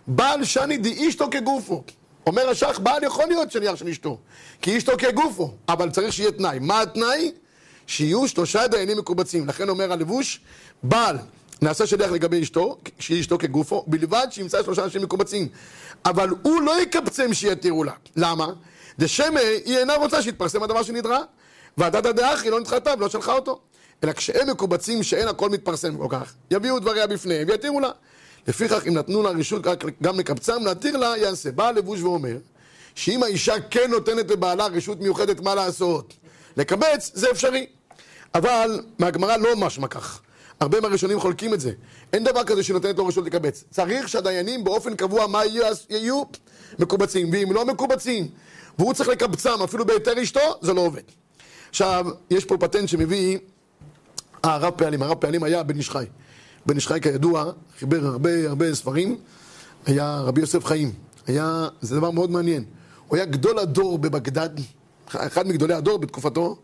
בעל 0.06 0.44
שני 0.44 0.76
די 0.76 1.08
אשתו 1.08 1.28
כגופו. 1.30 1.82
אומר 2.26 2.48
השח, 2.48 2.78
בעל 2.82 3.02
יכול 3.02 3.24
להיות 3.28 3.52
שליח 3.52 3.76
של 3.76 3.88
אשתו, 3.88 4.18
כי 4.62 4.78
אשתו 4.78 4.92
כגופו, 4.98 5.54
אבל 5.68 5.90
צריך 5.90 6.12
שיהיה 6.12 6.32
תנאי. 6.32 6.58
מה 6.58 6.80
התנאי? 6.80 7.32
שיהיו 7.86 8.28
שלושה 8.28 8.66
דיינים 8.66 8.98
מקובצים. 8.98 9.48
לכן 9.48 9.68
אומר 9.68 9.92
הלבוש, 9.92 10.40
בעל 10.82 11.18
נעשה 11.62 11.86
שליח 11.86 12.10
לגבי 12.10 12.42
אשתו, 12.42 12.76
שהיא 12.98 13.20
אשתו 13.20 13.38
כגופו, 13.38 13.84
בלבד 13.86 14.26
שימצא 14.30 14.62
שלושה 14.62 14.84
אנשים 14.84 15.02
מקובצים. 15.02 15.48
אבל 16.04 16.28
הוא 16.42 16.62
לא 16.62 16.82
יקבצם 16.82 17.34
שיתירו 17.34 17.84
לה. 17.84 17.92
למה? 18.16 18.46
דשמא 18.98 19.38
היא 19.38 19.78
אינה 19.78 19.94
רוצה 19.94 20.22
שיתפרסם 20.22 20.62
הדבר 20.62 20.82
שנדרה. 20.82 21.20
ועדת 21.76 22.06
הדאח 22.06 22.42
היא 22.42 22.50
לא 22.50 22.60
נדחתה 22.60 22.94
ולא 22.98 23.08
שלחה 23.08 23.32
אותו. 23.32 23.60
אלא 24.04 24.12
כשהם 24.12 24.50
מקובצים 24.50 25.02
שאין 25.02 25.28
הכל 25.28 25.50
מתפרסם 25.50 25.96
כל 25.98 26.06
כך, 26.10 26.34
יביאו 26.50 26.78
דבריה 26.78 27.06
בפניהם 27.06 27.48
ויתירו 27.48 27.80
לה. 27.80 27.90
לפיכך 28.48 28.86
אם 28.86 28.94
נתנו 28.94 29.22
לה 29.22 29.30
רשות 29.30 29.62
גם 30.02 30.18
לקבצם, 30.18 30.64
להתיר 30.64 30.96
לה 30.96 31.14
יעשה. 31.16 31.52
בא 31.52 31.68
הלבוש 31.68 32.00
ואומר 32.00 32.36
שאם 32.94 33.22
האישה 33.22 33.54
כן 33.70 33.90
נותנת 33.90 34.30
לבעלה 34.30 34.66
רשות 34.66 35.00
מיוחדת 35.00 35.40
מה 35.40 35.54
לעשות, 35.54 36.14
לקבץ, 36.56 37.10
זה 37.14 37.30
אפשרי. 37.30 37.66
אבל 38.34 38.80
מהגמרא 38.98 39.36
לא 39.36 39.56
משמע 39.56 39.88
כך. 39.88 40.20
הרבה 40.60 40.80
מהראשונים 40.80 41.20
חולקים 41.20 41.54
את 41.54 41.60
זה. 41.60 41.72
אין 42.12 42.24
דבר 42.24 42.44
כזה 42.44 42.62
שנותנת 42.62 42.98
לו 42.98 43.06
רשות 43.06 43.26
לקבץ. 43.26 43.64
צריך 43.70 44.08
שהדיינים 44.08 44.64
באופן 44.64 44.96
קבוע 44.96 45.26
מה 45.26 45.44
יהיו, 45.44 45.64
יהיו 45.90 46.22
מקובצים, 46.78 47.30
ואם 47.32 47.52
לא 47.52 47.64
מקובצים, 47.64 48.28
והוא 48.78 48.94
צריך 48.94 49.08
לקבצם 49.08 49.62
אפילו 49.64 49.86
בהיתר 49.86 50.22
אשתו, 50.22 50.40
זה 50.60 50.72
לא 50.72 50.80
עובד. 50.80 51.02
עכשיו, 51.68 52.06
יש 52.30 52.44
פה 52.44 52.56
פטנט 52.58 52.88
שמביא 52.88 53.38
הרב 54.42 54.72
פעלים. 54.76 55.02
הרב 55.02 55.18
פעלים 55.18 55.42
היה 55.42 55.62
בן 55.62 55.76
איש 55.76 55.90
חי. 55.90 56.04
בן 56.66 56.74
איש 56.74 56.86
חי 56.86 57.00
כידוע, 57.00 57.52
חיבר 57.78 58.06
הרבה 58.06 58.48
הרבה 58.48 58.74
ספרים, 58.74 59.18
היה 59.86 60.20
רבי 60.20 60.40
יוסף 60.40 60.64
חיים. 60.64 60.92
היה, 61.26 61.68
זה 61.80 61.96
דבר 61.96 62.10
מאוד 62.10 62.30
מעניין. 62.30 62.64
הוא 63.08 63.16
היה 63.16 63.26
גדול 63.26 63.58
הדור 63.58 63.98
בבגדד, 63.98 64.50
אחד 65.06 65.48
מגדולי 65.48 65.74
הדור 65.74 65.98
בתקופתו, 65.98 66.56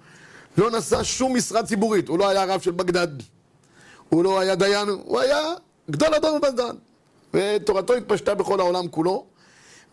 לא 0.58 0.70
נשא 0.70 1.02
שום 1.02 1.36
משרה 1.36 1.62
ציבורית, 1.62 2.08
הוא 2.08 2.18
לא 2.18 2.28
היה 2.28 2.44
רב 2.44 2.60
של 2.60 2.70
בגדד, 2.70 3.08
הוא 4.12 4.24
לא 4.24 4.40
היה 4.40 4.54
דיין, 4.54 4.88
הוא 4.88 5.20
היה 5.20 5.40
גדול 5.90 6.14
הדור 6.14 6.38
בבגדד. 6.38 6.74
ותורתו 7.34 7.94
התפשטה 7.94 8.34
בכל 8.34 8.60
העולם 8.60 8.88
כולו, 8.88 9.26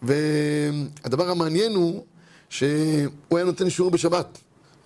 והדבר 0.02 1.30
המעניין 1.30 1.76
הוא 1.76 2.04
שהוא 2.50 2.68
היה 3.32 3.44
נותן 3.44 3.70
שיעור 3.70 3.92
בשבת, 3.92 4.38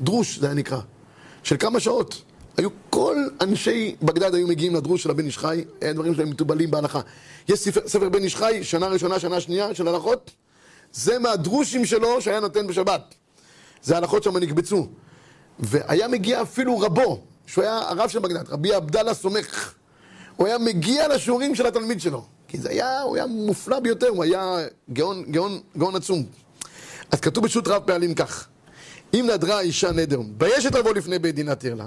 דרוש 0.02 0.38
זה 0.40 0.46
היה 0.46 0.56
נקרא, 0.56 0.80
של 1.44 1.58
כמה 1.58 1.80
שעות. 1.80 2.22
היו 2.58 2.70
כל 2.90 3.16
אנשי 3.42 3.96
בגדד 4.02 4.36
היו 4.36 4.48
מגיעים 4.48 4.76
לדרוש 4.76 5.04
של 5.04 5.10
הבן 5.10 5.26
איש 5.26 5.38
חי, 5.38 5.64
היה 5.82 5.94
דברים 5.94 6.16
שהם 6.16 6.30
מתובלים 6.30 6.72
בהלכה. 6.72 7.02
יש 7.50 7.60
ספר, 7.60 7.82
ספר 7.88 8.10
בן 8.10 8.24
איש 8.24 8.36
חי, 8.36 8.64
שנה 8.64 8.88
ראשונה, 8.88 9.20
שנה 9.20 9.40
שנייה 9.40 9.76
של 9.76 9.88
הלכות, 9.88 10.32
זה 10.94 11.20
מהדרושים 11.20 11.86
שלו 11.86 12.22
שהיה 12.22 12.40
נותן 12.40 12.68
בשבת. 12.68 13.16
זה 13.84 13.98
הלכות 13.98 14.24
שם 14.24 14.38
נקבצו. 14.38 14.88
והיה 15.60 16.08
מגיע 16.08 16.42
אפילו 16.42 16.80
רבו, 16.80 17.22
שהוא 17.48 17.64
היה 17.64 17.78
הרב 17.78 18.10
של 18.10 18.20
בגדד, 18.20 18.50
רבי 18.50 18.74
עבדאללה 18.74 19.14
סומך. 19.14 19.74
הוא 20.36 20.48
היה 20.48 20.58
מגיע 20.58 21.08
לשיעורים 21.08 21.56
של 21.56 21.66
התלמיד 21.66 22.02
שלו. 22.02 22.26
כי 22.48 22.58
זה 22.58 22.70
היה, 22.70 23.02
הוא 23.02 23.16
היה 23.16 23.26
מופלא 23.26 23.80
ביותר, 23.80 24.08
הוא 24.08 24.24
היה 24.24 24.58
גאון, 24.94 25.24
גאון, 25.32 25.60
גאון 25.78 25.96
עצום. 25.96 26.26
אז 27.12 27.20
כתוב 27.20 27.44
בשו"ת 27.44 27.68
רב 27.68 27.84
פעלים 27.86 28.16
כך: 28.16 28.48
אם 29.14 29.30
נדרה 29.34 29.58
האישה 29.58 29.92
נדר, 29.92 30.20
מביישת 30.20 30.76
לבוא 30.76 30.94
לפני 30.94 31.20
בית 31.20 31.36
דין 31.36 31.48
להתיר 31.48 31.76
לה, 31.76 31.86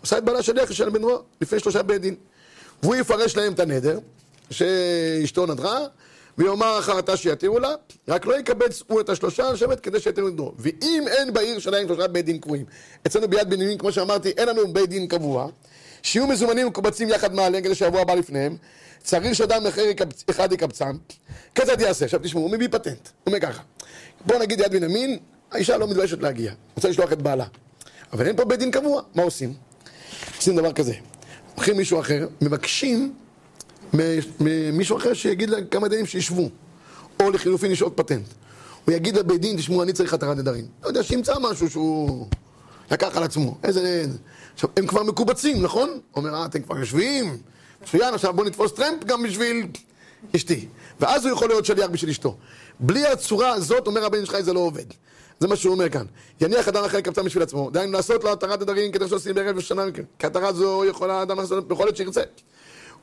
עושה 0.00 0.18
את 0.18 0.24
בעלה 0.24 0.42
שליח 0.42 0.72
של 0.72 0.90
בן 0.90 1.00
דרור, 1.00 1.22
לפני 1.40 1.60
שלושה 1.60 1.82
בית 1.82 2.00
דין. 2.00 2.14
והוא 2.82 2.94
יפרש 2.94 3.36
להם 3.36 3.52
את 3.52 3.60
הנדר, 3.60 3.98
שאשתו 4.50 5.46
נדרה, 5.46 5.78
ויאמר 6.38 6.78
אחרתה 6.78 7.16
שיתירו 7.16 7.58
לה, 7.58 7.74
רק 8.08 8.26
לא 8.26 8.38
יקבץ 8.38 8.82
הוא 8.86 9.00
את 9.00 9.08
השלושה 9.08 9.52
לשבת 9.52 9.80
כדי 9.80 10.00
שיתירו 10.00 10.28
את 10.28 10.36
דרור. 10.36 10.54
ואם 10.58 11.04
אין 11.08 11.32
בעיר 11.32 11.58
שלהם 11.58 11.86
שלושה 11.86 12.06
בית 12.06 12.24
דין 12.24 12.38
קבועים, 12.38 12.64
אצלנו 13.06 13.28
ביד 13.28 13.50
בנימין, 13.50 13.78
כמו 13.78 13.92
שאמרתי, 13.92 14.28
אין 14.28 14.48
לנו 14.48 14.72
בית 14.72 14.88
דין 14.88 15.06
קבוע, 15.06 15.48
שיהיו 16.02 16.26
מזומנים 16.26 16.66
ומקובצים 16.66 17.08
יחד 17.08 17.34
מעליהם 17.34 17.64
כדי 17.64 17.74
שיבוא 17.74 18.00
הבא 18.00 18.14
לפניהם, 18.14 18.56
צריך 19.02 19.34
שאדם 19.34 19.66
אחר 19.66 19.80
יקבצ... 19.80 20.24
אחד 20.30 20.52
יקבצם, 20.52 20.96
כיצד 21.54 21.80
יעשה? 21.80 22.04
עכשיו 22.04 22.20
תשמעו, 22.22 22.42
הוא 22.42 22.50
מביא 22.50 22.68
פטנט, 22.70 23.08
הוא 23.24 23.26
אומר 23.26 23.40
ככה, 23.40 23.62
בוא 24.26 24.38
נגיד 24.38 24.60
יד 24.60 24.72
בנימין, 24.72 25.18
האישה 25.50 25.76
לא 25.76 25.88
מתביישת 25.88 26.22
להגיע, 26.22 26.52
רוצה 26.76 26.88
לשלוח 26.88 27.12
את 27.12 27.22
בעלה, 27.22 27.44
אבל 28.12 28.26
אין 28.26 28.36
פה 28.36 28.44
בית 28.44 28.58
דין 28.58 28.70
קבוע, 28.70 29.02
מה 29.14 29.22
עושים? 29.22 29.54
עושים 30.36 30.56
דבר 30.56 30.72
כזה, 30.72 30.94
לוקחים 31.56 31.76
מישהו 31.76 32.00
אחר, 32.00 32.26
מבקשים 32.40 33.14
ממישהו 34.40 34.96
אחר 34.96 35.14
שיגיד 35.14 35.50
להם 35.50 35.64
כמה 35.70 35.88
דיינים 35.88 36.06
שישבו, 36.06 36.48
או 37.20 37.30
לחילופין 37.30 37.70
יש 37.70 37.82
עוד 37.82 37.92
פטנט. 37.92 38.26
הוא 38.84 38.94
יגיד 38.94 39.16
לבית 39.16 39.40
דין, 39.40 39.56
תשמעו, 39.56 39.82
אני 39.82 39.92
צריך 39.92 40.14
התרת 40.14 40.36
נדרים. 40.36 40.66
לא 40.82 40.88
יודע, 40.88 41.02
שימצא 41.02 41.34
משהו 41.40 41.70
שהוא 41.70 42.26
לקח 42.90 43.16
על 43.16 43.22
עצמו. 43.22 43.56
איזה... 43.64 44.06
עכשיו, 44.54 44.70
הם 44.76 44.86
כבר 44.86 45.02
מקובצים, 45.02 45.62
נכון? 45.62 46.00
אומר, 46.16 46.34
אה, 46.34 46.46
אתם 46.46 46.62
כבר 46.62 46.78
יושבים? 46.78 47.36
מצוין, 47.82 48.14
עכשיו 48.14 48.32
בואו 48.32 48.46
נתפוס 48.46 48.72
טרמפ 48.72 49.04
גם 49.04 49.22
בשביל 49.22 49.66
אשתי. 50.36 50.68
ואז 51.00 51.24
הוא 51.24 51.32
יכול 51.32 51.48
להיות 51.48 51.64
שליח 51.64 51.90
בשביל 51.90 52.10
אשתו. 52.10 52.36
בלי 52.80 53.06
הצורה 53.06 53.50
הזאת, 53.50 53.86
אומר 53.86 54.04
הבן 54.04 54.26
חי, 54.26 54.42
זה 54.42 54.52
לא 54.52 54.60
עובד. 54.60 54.84
זה 55.40 55.48
מה 55.48 55.56
שהוא 55.56 55.72
אומר 55.72 55.88
כאן. 55.88 56.04
יניח 56.40 56.68
אדם 56.68 56.84
אחר 56.84 56.98
לקבצם 56.98 57.24
בשביל 57.24 57.42
עצמו, 57.42 57.70
דהיינו 57.70 57.92
לעשות 57.92 58.24
לו 58.24 58.32
התרת 58.32 58.62
נדרים 58.62 58.92
כדי 58.92 59.08
שעושים 59.08 59.34
בערב 59.34 59.56
ושנה, 59.56 59.82
כי 60.18 60.26
התרה 60.26 60.52
זו 60.52 60.84
יכולה 60.84 61.22
אדם 61.22 61.38
לעשות 61.38 61.68
בכל 61.68 61.88
עת 61.88 61.96
שירצה. 61.96 62.22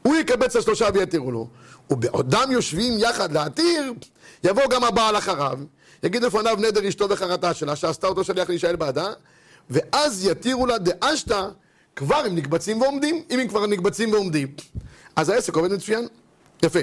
הוא 0.02 0.16
יקבץ 0.16 0.56
השלושה 0.56 0.88
ויתירו 0.94 1.32
לו, 1.32 1.48
ובעודם 1.90 2.52
יושבים 2.52 2.94
יחד 2.98 3.32
להתיר, 3.32 3.94
יבוא 4.44 4.64
גם 4.70 4.84
הבעל 4.84 5.18
אחריו, 5.18 5.60
יגיד 6.04 6.24
לפניו 6.24 6.56
נדר 6.60 6.88
אשתו 6.88 7.10
וחרתה 7.10 7.54
שלה, 7.54 7.76
שעשתה 7.76 8.08
אותו 8.08 8.24
שליח 8.24 8.50
להישאל 8.50 8.76
בעדה, 8.76 9.12
ואז 9.70 10.26
יתירו 10.26 10.66
לה 10.66 10.78
דאשתא, 10.78 11.48
כבר 11.96 12.16
הם 12.16 12.36
נקבצים 12.36 12.82
ועומדים, 12.82 13.24
אם 13.32 13.40
הם 13.40 13.48
כבר 13.48 13.66
נקבצים 13.66 14.14
ועומדים, 14.14 14.48
אז 15.16 15.30
העסק 15.30 15.56
עובד 15.56 15.72
מצוין. 15.74 16.08
יפה. 16.64 16.80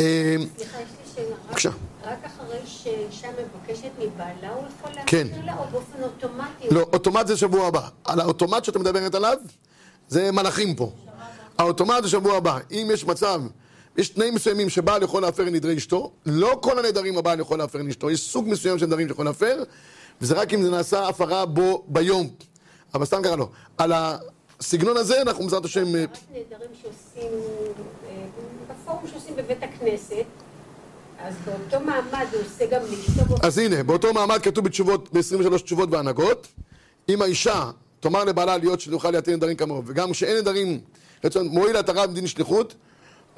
אה, 0.00 0.36
סליחה, 0.56 0.78
יש 0.80 0.88
לי 0.88 1.12
שאלה. 1.14 1.36
בבקשה. 1.48 1.70
רק 2.04 2.18
אחרי 2.24 2.58
שאישה 2.66 3.28
מבקשת 3.30 3.90
מבעלה 3.98 4.54
הוא 4.54 4.64
יכול 4.78 4.92
כן. 5.06 5.26
להחזיר 5.26 5.44
לה, 5.44 5.56
או 5.56 5.64
באופן 5.70 6.02
אוטומטי? 6.02 6.68
לא, 6.70 6.80
אוטומט 6.80 7.26
זה 7.26 7.36
שבוע 7.36 7.66
הבא. 7.66 7.88
על 8.04 8.20
האוטומט 8.20 8.64
שאתה 8.64 8.78
מדברת 8.78 9.14
עליו, 9.14 9.36
זה 10.08 10.32
מלאכים 10.32 10.74
פה. 10.74 10.92
האוטומט 11.58 12.02
זה 12.02 12.08
שבוע 12.08 12.36
הבא. 12.36 12.58
אם 12.70 12.90
יש 12.92 13.04
מצב, 13.04 13.42
יש 13.96 14.08
תנאים 14.08 14.34
מסוימים 14.34 14.68
שבעל 14.68 15.02
יכול 15.02 15.22
להפר 15.22 15.44
נדרי 15.44 15.76
אשתו, 15.76 16.12
לא 16.26 16.58
כל 16.62 16.78
הנדרים 16.78 17.18
הבעל 17.18 17.40
יכול 17.40 17.58
להפר 17.58 17.82
לאשתו, 17.82 18.10
יש 18.10 18.20
סוג 18.20 18.48
מסוים 18.48 18.78
של 18.78 18.86
נדרים 18.86 19.08
שיכול 19.08 19.24
להפר, 19.24 19.62
וזה 20.20 20.34
רק 20.34 20.54
אם 20.54 20.62
זה 20.62 20.70
נעשה 20.70 21.08
הפרה 21.08 21.46
בו 21.46 21.84
ביום. 21.88 22.28
אבל 22.94 23.04
סתם 23.04 23.22
ככה 23.22 23.36
לא. 23.36 23.48
על 23.78 23.92
הסגנון 24.60 24.96
הזה 24.96 25.22
אנחנו 25.22 25.44
בעזרת 25.44 25.64
השם... 25.64 25.96
אה, 25.96 26.02
רק 26.02 26.08
נדרים 26.30 26.70
שעושים, 26.82 27.32
אה, 28.08 28.24
בפורום 28.70 29.06
שעושים 29.12 29.36
בבית 29.36 29.62
הכנסת, 29.62 30.24
אז 31.18 31.34
באותו 31.44 31.80
מעמד 31.86 32.26
הוא 32.32 32.40
עושה 32.40 32.66
גם 32.66 32.80
לאשתו 32.82 33.34
אז 33.42 33.58
הנה, 33.58 33.82
באותו 33.82 34.12
מעמד 34.12 34.38
כתוב 34.42 34.64
בתשובות, 34.64 35.08
ב-23 35.12 35.58
תשובות 35.58 35.88
והנהגות, 35.92 36.46
אם 37.08 37.22
האישה 37.22 37.70
תאמר 38.00 38.24
לבעלה 38.24 38.56
להיות 38.56 38.80
שתוכל 38.80 39.10
להתיר 39.10 39.36
נדרים 39.36 39.56
כמוהו, 39.56 39.82
וגם 39.86 40.12
כשאין 40.12 40.36
נדרים, 40.36 40.80
רצון, 41.24 41.48
מועיל 41.48 41.76
התרת 41.76 42.10
מדין 42.10 42.26
שליחות, 42.26 42.74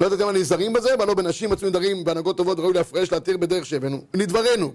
לא 0.01 0.25
מה 0.25 0.31
נזהרים 0.31 0.73
בזה, 0.73 0.93
אבל 0.93 1.07
לא 1.07 1.13
בנשים 1.13 1.49
מצאו 1.49 1.67
נדרים 1.67 2.03
בהנהגות 2.03 2.37
טובות 2.37 2.59
ראוי 2.59 2.73
להפרש 2.73 3.11
להתיר 3.11 3.37
בדרך 3.37 3.65
שהבאנו. 3.65 4.01
לדברנו, 4.13 4.73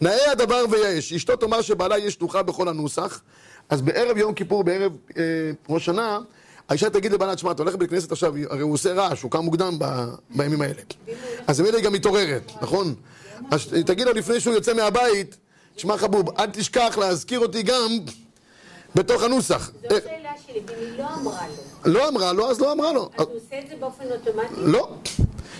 נאה 0.00 0.30
הדבר 0.32 0.64
ויעש, 0.70 1.12
אשתו 1.12 1.36
תאמר 1.36 1.62
שבעלה 1.62 1.98
יהיה 1.98 2.10
שלוחה 2.10 2.42
בכל 2.42 2.68
הנוסח, 2.68 3.20
אז 3.68 3.82
בערב 3.82 4.16
יום 4.16 4.34
כיפור, 4.34 4.64
בערב 4.64 4.92
אה, 5.16 5.22
ראש 5.68 5.84
שנה, 5.84 6.18
האישה 6.68 6.90
תגיד 6.90 7.12
לבעלה, 7.12 7.36
תשמע, 7.36 7.50
אתה 7.50 7.62
הולך 7.62 7.74
לבית 7.74 7.90
כנסת 7.90 8.12
עכשיו, 8.12 8.34
הרי 8.50 8.62
הוא 8.62 8.72
עושה 8.72 8.92
רעש, 8.92 9.22
הוא 9.22 9.30
קם 9.30 9.38
מוקדם 9.38 9.76
ב, 9.78 9.84
בימים 10.30 10.60
האלה. 10.62 10.82
אז 11.46 11.60
ממילא 11.60 11.76
היא 11.76 11.84
גם 11.84 11.92
מתעוררת, 11.92 12.52
נכון? 12.62 12.94
אז 13.50 13.66
תגיד 13.86 14.06
לו 14.06 14.12
לפני 14.12 14.40
שהוא 14.40 14.54
יוצא 14.54 14.74
מהבית, 14.74 15.36
תשמע 15.76 15.96
חבוב, 15.96 16.40
אל 16.40 16.46
תשכח 16.46 16.98
להזכיר 17.00 17.40
אותי 17.40 17.62
גם 17.62 17.98
בתוך 18.94 19.22
הנוסח. 19.22 19.70
השאלה 19.84 19.98
שלי, 19.98 20.06
ואם 20.08 20.25
היא 20.56 20.98
לא 20.98 21.14
אמרה 21.14 21.46
לו, 21.48 21.92
לא 21.92 22.08
אמרה 22.08 22.32
לו, 22.32 22.50
אז 22.50 22.60
לא 22.60 22.72
אמרה 22.72 22.92
לו. 22.92 23.10
אז 23.18 23.26
הוא 23.26 23.36
עושה 23.36 23.58
את 23.58 23.68
זה 23.68 23.74
באופן 23.80 24.04
אוטומטי? 24.10 24.54
לא, 24.56 24.88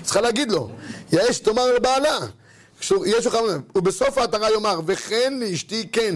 צריכה 0.03 0.21
להגיד 0.21 0.53
לו, 0.53 0.71
יעש 1.13 1.39
תאמר 1.39 1.75
לבעלה, 1.75 2.19
יש 3.07 3.27
לך, 3.27 3.39
ובסוף 3.75 4.19
ההתרה 4.19 4.51
יאמר, 4.51 4.81
וכן 4.87 5.35
לאשתי 5.41 5.89
כן, 5.93 6.15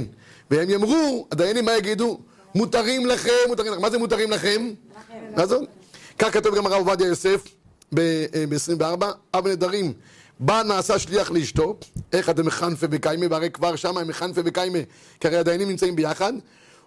והם 0.50 0.70
יאמרו, 0.70 1.26
הדיינים 1.32 1.64
מה 1.64 1.76
יגידו? 1.76 2.18
מותרים 2.54 3.06
לכם, 3.06 3.30
מותרים 3.48 3.72
לכם, 3.72 3.82
מה 3.82 3.90
זה 3.90 3.98
מותרים 3.98 4.30
לכם? 4.30 4.70
מה 5.36 5.46
זה? 5.46 5.56
כך 6.18 6.32
כתוב 6.32 6.56
גם 6.56 6.66
הרב 6.66 6.88
עובדיה 6.88 7.06
יוסף 7.06 7.44
ב-24, 7.94 9.04
אב 9.34 9.48
נדרים, 9.48 9.92
בא 10.40 10.62
נעשה 10.62 10.98
שליח 10.98 11.30
לאשתו, 11.30 11.76
איך 12.12 12.30
אתם 12.30 12.46
מחנפה 12.46 12.86
בקיימה, 12.86 13.26
והרי 13.30 13.50
כבר 13.50 13.76
שם 13.76 13.98
הם 13.98 14.08
מחנפה 14.08 14.42
בקיימה, 14.42 14.78
כי 15.20 15.28
הרי 15.28 15.36
הדיינים 15.36 15.68
נמצאים 15.68 15.96
ביחד, 15.96 16.32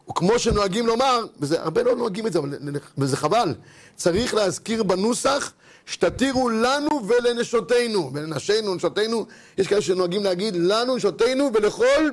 וכמו 0.09 0.39
שנוהגים 0.39 0.87
לומר, 0.87 1.25
וזה, 1.39 1.61
הרבה 1.61 1.83
לא 1.83 1.95
נוהגים 1.95 2.27
את 2.27 2.33
זה, 2.33 2.39
אבל, 2.39 2.57
וזה 2.97 3.17
חבל, 3.17 3.53
צריך 3.95 4.33
להזכיר 4.33 4.83
בנוסח, 4.83 5.53
שתתירו 5.85 6.49
לנו 6.49 7.07
ולנשותינו, 7.07 8.11
ולנשינו, 8.13 8.75
נשותינו, 8.75 9.25
יש 9.57 9.67
כאלה 9.67 9.81
שנוהגים 9.81 10.23
להגיד 10.23 10.55
לנו, 10.55 10.95
נשותינו 10.95 11.49
ולכל 11.53 12.09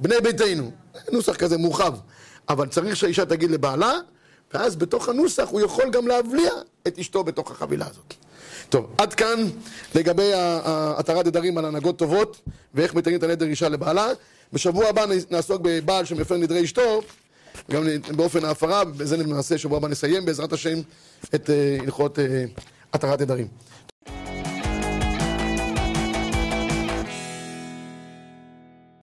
בני 0.00 0.20
ביתנו. 0.22 0.70
נוסח 1.12 1.36
כזה 1.36 1.58
מורחב. 1.58 1.94
אבל 2.48 2.68
צריך 2.68 2.96
שהאישה 2.96 3.24
תגיד 3.24 3.50
לבעלה, 3.50 3.92
ואז 4.54 4.76
בתוך 4.76 5.08
הנוסח 5.08 5.48
הוא 5.48 5.60
יכול 5.60 5.90
גם 5.90 6.08
להבליע 6.08 6.50
את 6.88 6.98
אשתו 6.98 7.24
בתוך 7.24 7.50
החבילה 7.50 7.86
הזאת. 7.90 8.14
טוב, 8.68 8.94
עד 8.98 9.14
כאן 9.14 9.48
לגבי 9.94 10.30
התרת 10.34 11.26
נדרים 11.26 11.58
על 11.58 11.64
הנהגות 11.64 11.98
טובות 11.98 12.40
ואיך 12.74 12.94
מתנים 12.94 13.16
את 13.16 13.22
הנדר 13.22 13.46
אישה 13.46 13.68
לבעלה. 13.68 14.08
בשבוע 14.52 14.88
הבא 14.88 15.04
נעסוק 15.30 15.62
בבעל 15.64 16.04
שמפר 16.04 16.36
נדרי 16.36 16.64
אשתו, 16.64 17.02
גם 17.70 17.82
באופן 18.16 18.44
ההפרה, 18.44 18.82
ובזה 18.86 19.16
נעשה 19.16 19.58
שבוע 19.58 19.78
הבא 19.78 19.88
נסיים 19.88 20.24
בעזרת 20.24 20.52
השם 20.52 20.78
את 21.34 21.50
אה, 21.50 21.78
הלכות 21.80 22.18
אה, 22.18 22.44
התרת 22.92 23.20
נדרים. 23.20 23.46